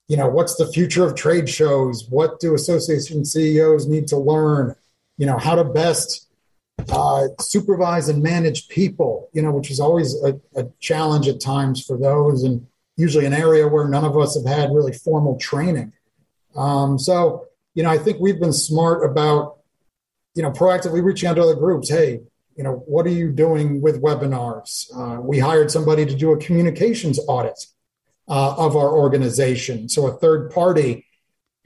you 0.08 0.16
know, 0.16 0.28
what's 0.28 0.56
the 0.56 0.70
future 0.70 1.04
of 1.04 1.14
trade 1.14 1.48
shows? 1.48 2.06
What 2.08 2.38
do 2.40 2.54
association 2.54 3.24
CEOs 3.24 3.86
need 3.86 4.08
to 4.08 4.18
learn? 4.18 4.74
You 5.16 5.26
know, 5.26 5.38
how 5.38 5.54
to 5.54 5.64
best 5.64 6.28
uh, 6.88 7.28
supervise 7.40 8.08
and 8.08 8.22
manage 8.22 8.68
people, 8.68 9.28
you 9.32 9.42
know, 9.42 9.50
which 9.50 9.70
is 9.70 9.80
always 9.80 10.14
a, 10.22 10.40
a, 10.54 10.66
challenge 10.80 11.28
at 11.28 11.40
times 11.40 11.84
for 11.84 11.96
those, 11.96 12.42
and 12.42 12.66
usually 12.96 13.26
an 13.26 13.32
area 13.32 13.66
where 13.66 13.88
none 13.88 14.04
of 14.04 14.16
us 14.16 14.36
have 14.36 14.46
had 14.46 14.74
really 14.74 14.92
formal 14.92 15.38
training. 15.38 15.92
Um, 16.56 16.98
so, 16.98 17.46
you 17.74 17.82
know, 17.82 17.90
I 17.90 17.98
think 17.98 18.18
we've 18.20 18.40
been 18.40 18.52
smart 18.52 19.08
about, 19.08 19.58
you 20.34 20.42
know, 20.42 20.50
proactively 20.50 21.02
reaching 21.02 21.28
out 21.28 21.34
to 21.34 21.42
other 21.42 21.54
groups. 21.54 21.88
Hey, 21.88 22.20
you 22.56 22.62
know, 22.62 22.82
what 22.86 23.06
are 23.06 23.10
you 23.10 23.32
doing 23.32 23.80
with 23.80 24.02
webinars? 24.02 24.86
Uh, 24.96 25.20
we 25.20 25.38
hired 25.38 25.70
somebody 25.70 26.06
to 26.06 26.14
do 26.14 26.32
a 26.32 26.38
communications 26.38 27.18
audit 27.26 27.66
uh, 28.28 28.54
of 28.56 28.76
our 28.76 28.90
organization. 28.90 29.88
So 29.88 30.06
a 30.06 30.12
third 30.12 30.50
party 30.50 31.06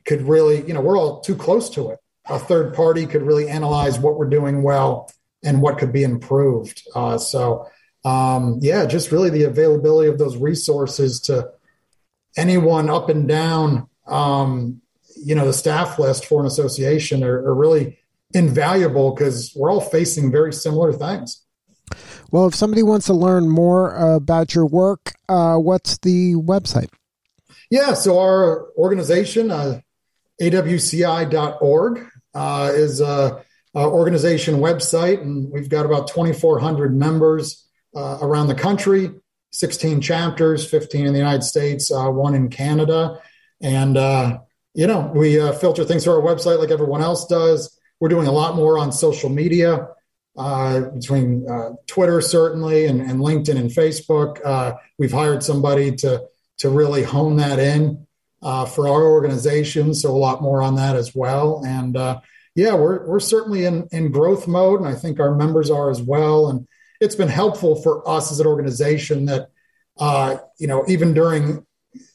could 0.06 0.22
really, 0.22 0.66
you 0.66 0.72
know, 0.72 0.80
we're 0.80 0.98
all 0.98 1.20
too 1.20 1.36
close 1.36 1.68
to 1.70 1.90
it. 1.90 1.98
A 2.28 2.38
third 2.38 2.74
party 2.74 3.06
could 3.06 3.22
really 3.22 3.48
analyze 3.48 3.98
what 3.98 4.16
we're 4.16 4.28
doing 4.28 4.62
well 4.62 5.10
and 5.42 5.62
what 5.62 5.78
could 5.78 5.92
be 5.92 6.02
improved. 6.02 6.82
Uh, 6.94 7.18
so, 7.18 7.68
um, 8.04 8.58
yeah, 8.60 8.86
just 8.86 9.12
really 9.12 9.30
the 9.30 9.44
availability 9.44 10.08
of 10.08 10.18
those 10.18 10.36
resources 10.36 11.20
to 11.22 11.50
anyone 12.36 12.90
up 12.90 13.08
and 13.08 13.26
down, 13.26 13.88
um, 14.06 14.80
you 15.16 15.34
know, 15.34 15.46
the 15.46 15.52
staff 15.52 15.98
list 15.98 16.26
for 16.26 16.40
an 16.40 16.46
association 16.46 17.24
are, 17.24 17.38
are 17.38 17.54
really 17.54 17.98
invaluable 18.34 19.14
because 19.14 19.52
we're 19.56 19.72
all 19.72 19.80
facing 19.80 20.30
very 20.30 20.52
similar 20.52 20.92
things. 20.92 21.44
Well, 22.30 22.46
if 22.46 22.54
somebody 22.54 22.82
wants 22.82 23.06
to 23.06 23.14
learn 23.14 23.48
more 23.48 23.94
about 23.94 24.54
your 24.54 24.66
work, 24.66 25.14
uh, 25.28 25.56
what's 25.56 25.98
the 25.98 26.34
website? 26.34 26.90
Yeah, 27.70 27.94
so 27.94 28.18
our 28.18 28.68
organization, 28.76 29.50
uh, 29.50 29.80
awci.org, 30.40 32.06
uh, 32.34 32.70
is 32.74 33.00
a, 33.00 33.44
a, 33.74 33.80
organization 33.80 34.56
website, 34.56 35.20
and 35.20 35.50
we've 35.50 35.68
got 35.68 35.86
about 35.86 36.08
2,400 36.08 36.94
members 36.94 37.66
uh, 37.94 38.18
around 38.20 38.48
the 38.48 38.54
country, 38.54 39.10
16 39.52 40.00
chapters, 40.00 40.68
15 40.68 41.06
in 41.06 41.12
the 41.12 41.18
United 41.18 41.42
States, 41.42 41.90
uh, 41.90 42.08
one 42.08 42.34
in 42.34 42.48
Canada. 42.48 43.20
And, 43.60 43.96
uh, 43.96 44.38
you 44.74 44.86
know, 44.86 45.10
we 45.14 45.36
filter 45.52 45.84
things 45.84 46.04
through 46.04 46.14
our 46.14 46.22
website 46.22 46.58
like 46.58 46.70
everyone 46.70 47.02
else 47.02 47.26
does. 47.26 47.78
We're 48.00 48.08
doing 48.08 48.28
a 48.28 48.32
lot 48.32 48.54
more 48.54 48.78
on 48.78 48.92
social 48.92 49.30
media 49.30 49.88
uh, 50.38 50.80
between 50.90 51.44
uh, 51.50 51.70
Twitter 51.88 52.20
certainly 52.20 52.86
and, 52.86 53.00
and, 53.00 53.18
LinkedIn 53.18 53.58
and 53.58 53.70
Facebook. 53.70 54.38
Uh, 54.44 54.74
we've 54.96 55.12
hired 55.12 55.42
somebody 55.42 55.96
to 55.96 56.22
to 56.58 56.70
really 56.70 57.02
hone 57.02 57.36
that 57.36 57.58
in 57.58 58.06
uh, 58.42 58.64
for 58.64 58.88
our 58.88 59.04
organization, 59.04 59.94
so 59.94 60.10
a 60.10 60.16
lot 60.16 60.42
more 60.42 60.62
on 60.62 60.76
that 60.76 60.96
as 60.96 61.14
well. 61.14 61.62
And 61.66 61.96
uh, 61.96 62.20
yeah, 62.54 62.74
we're 62.74 63.06
we're 63.06 63.20
certainly 63.20 63.64
in 63.64 63.88
in 63.90 64.12
growth 64.12 64.46
mode, 64.46 64.80
and 64.80 64.88
I 64.88 64.94
think 64.94 65.20
our 65.20 65.34
members 65.34 65.70
are 65.70 65.90
as 65.90 66.02
well. 66.02 66.48
And 66.48 66.66
it's 67.00 67.16
been 67.16 67.28
helpful 67.28 67.80
for 67.82 68.08
us 68.08 68.32
as 68.32 68.40
an 68.40 68.46
organization 68.46 69.26
that 69.26 69.48
uh, 69.98 70.36
you 70.58 70.66
know 70.66 70.84
even 70.88 71.14
during 71.14 71.66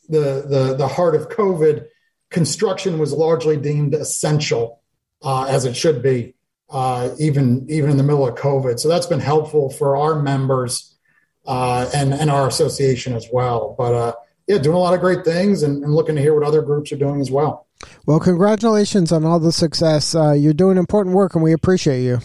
the 0.10 0.46
the 0.48 0.76
the 0.78 0.88
heart 0.88 1.16
of 1.16 1.30
COVID, 1.30 1.86
construction 2.30 3.00
was 3.00 3.14
largely 3.14 3.58
deemed 3.58 3.94
essential 3.94 4.82
as 5.26 5.64
it 5.64 5.76
should 5.76 6.04
be 6.04 6.36
uh, 6.74 7.10
even 7.20 7.66
even 7.70 7.92
in 7.92 7.98
the 7.98 8.04
middle 8.04 8.28
of 8.28 8.36
COVID. 8.36 8.80
So 8.80 8.90
that's 8.90 9.06
been 9.06 9.20
helpful 9.20 9.70
for 9.70 9.96
our 9.96 10.22
members 10.22 10.96
uh, 11.46 11.90
and 11.94 12.14
and 12.14 12.30
our 12.30 12.48
association 12.48 13.14
as 13.14 13.28
well. 13.32 13.76
But 13.78 13.94
uh, 13.94 14.14
yeah, 14.48 14.58
doing 14.58 14.76
a 14.76 14.80
lot 14.80 14.94
of 14.94 15.00
great 15.00 15.24
things 15.24 15.64
and, 15.64 15.84
and, 15.84 15.94
looking 15.94 16.16
to 16.16 16.22
hear 16.22 16.34
what 16.34 16.46
other 16.46 16.62
groups 16.62 16.92
are 16.92 16.98
doing 16.98 17.22
as 17.22 17.32
well. 17.32 17.68
Well, 18.06 18.20
congratulations 18.20 19.12
on 19.12 19.26
all 19.26 19.40
the 19.40 19.52
success. 19.52 20.16
Uh, 20.16 20.32
you're 20.32 20.54
doing 20.54 20.78
important 20.78 21.16
work, 21.16 21.36
and 21.36 21.44
we 21.44 21.54
appreciate 21.54 22.04
you. 22.04 22.20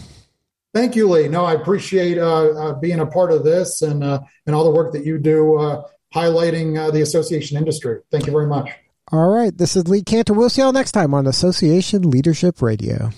Thank 0.73 0.95
you, 0.95 1.09
Lee. 1.09 1.27
No, 1.27 1.45
I 1.45 1.53
appreciate 1.53 2.17
uh, 2.17 2.49
uh, 2.49 2.73
being 2.79 2.99
a 2.99 3.05
part 3.05 3.31
of 3.31 3.43
this 3.43 3.81
and 3.81 4.03
and 4.03 4.55
all 4.55 4.63
the 4.63 4.71
work 4.71 4.93
that 4.93 5.05
you 5.05 5.17
do, 5.17 5.83
highlighting 6.13 6.91
the 6.93 7.01
association 7.01 7.57
industry. 7.57 8.01
Thank 8.11 8.27
you 8.27 8.31
very 8.31 8.47
much. 8.47 8.69
All 9.11 9.29
right, 9.29 9.57
this 9.57 9.75
is 9.75 9.87
Lee 9.87 10.03
Kantor. 10.03 10.35
We'll 10.35 10.49
see 10.49 10.61
y'all 10.61 10.71
next 10.71 10.91
time 10.91 11.15
on 11.15 11.25
Association 11.25 12.11
Leadership 12.11 12.61
Radio. 12.61 13.09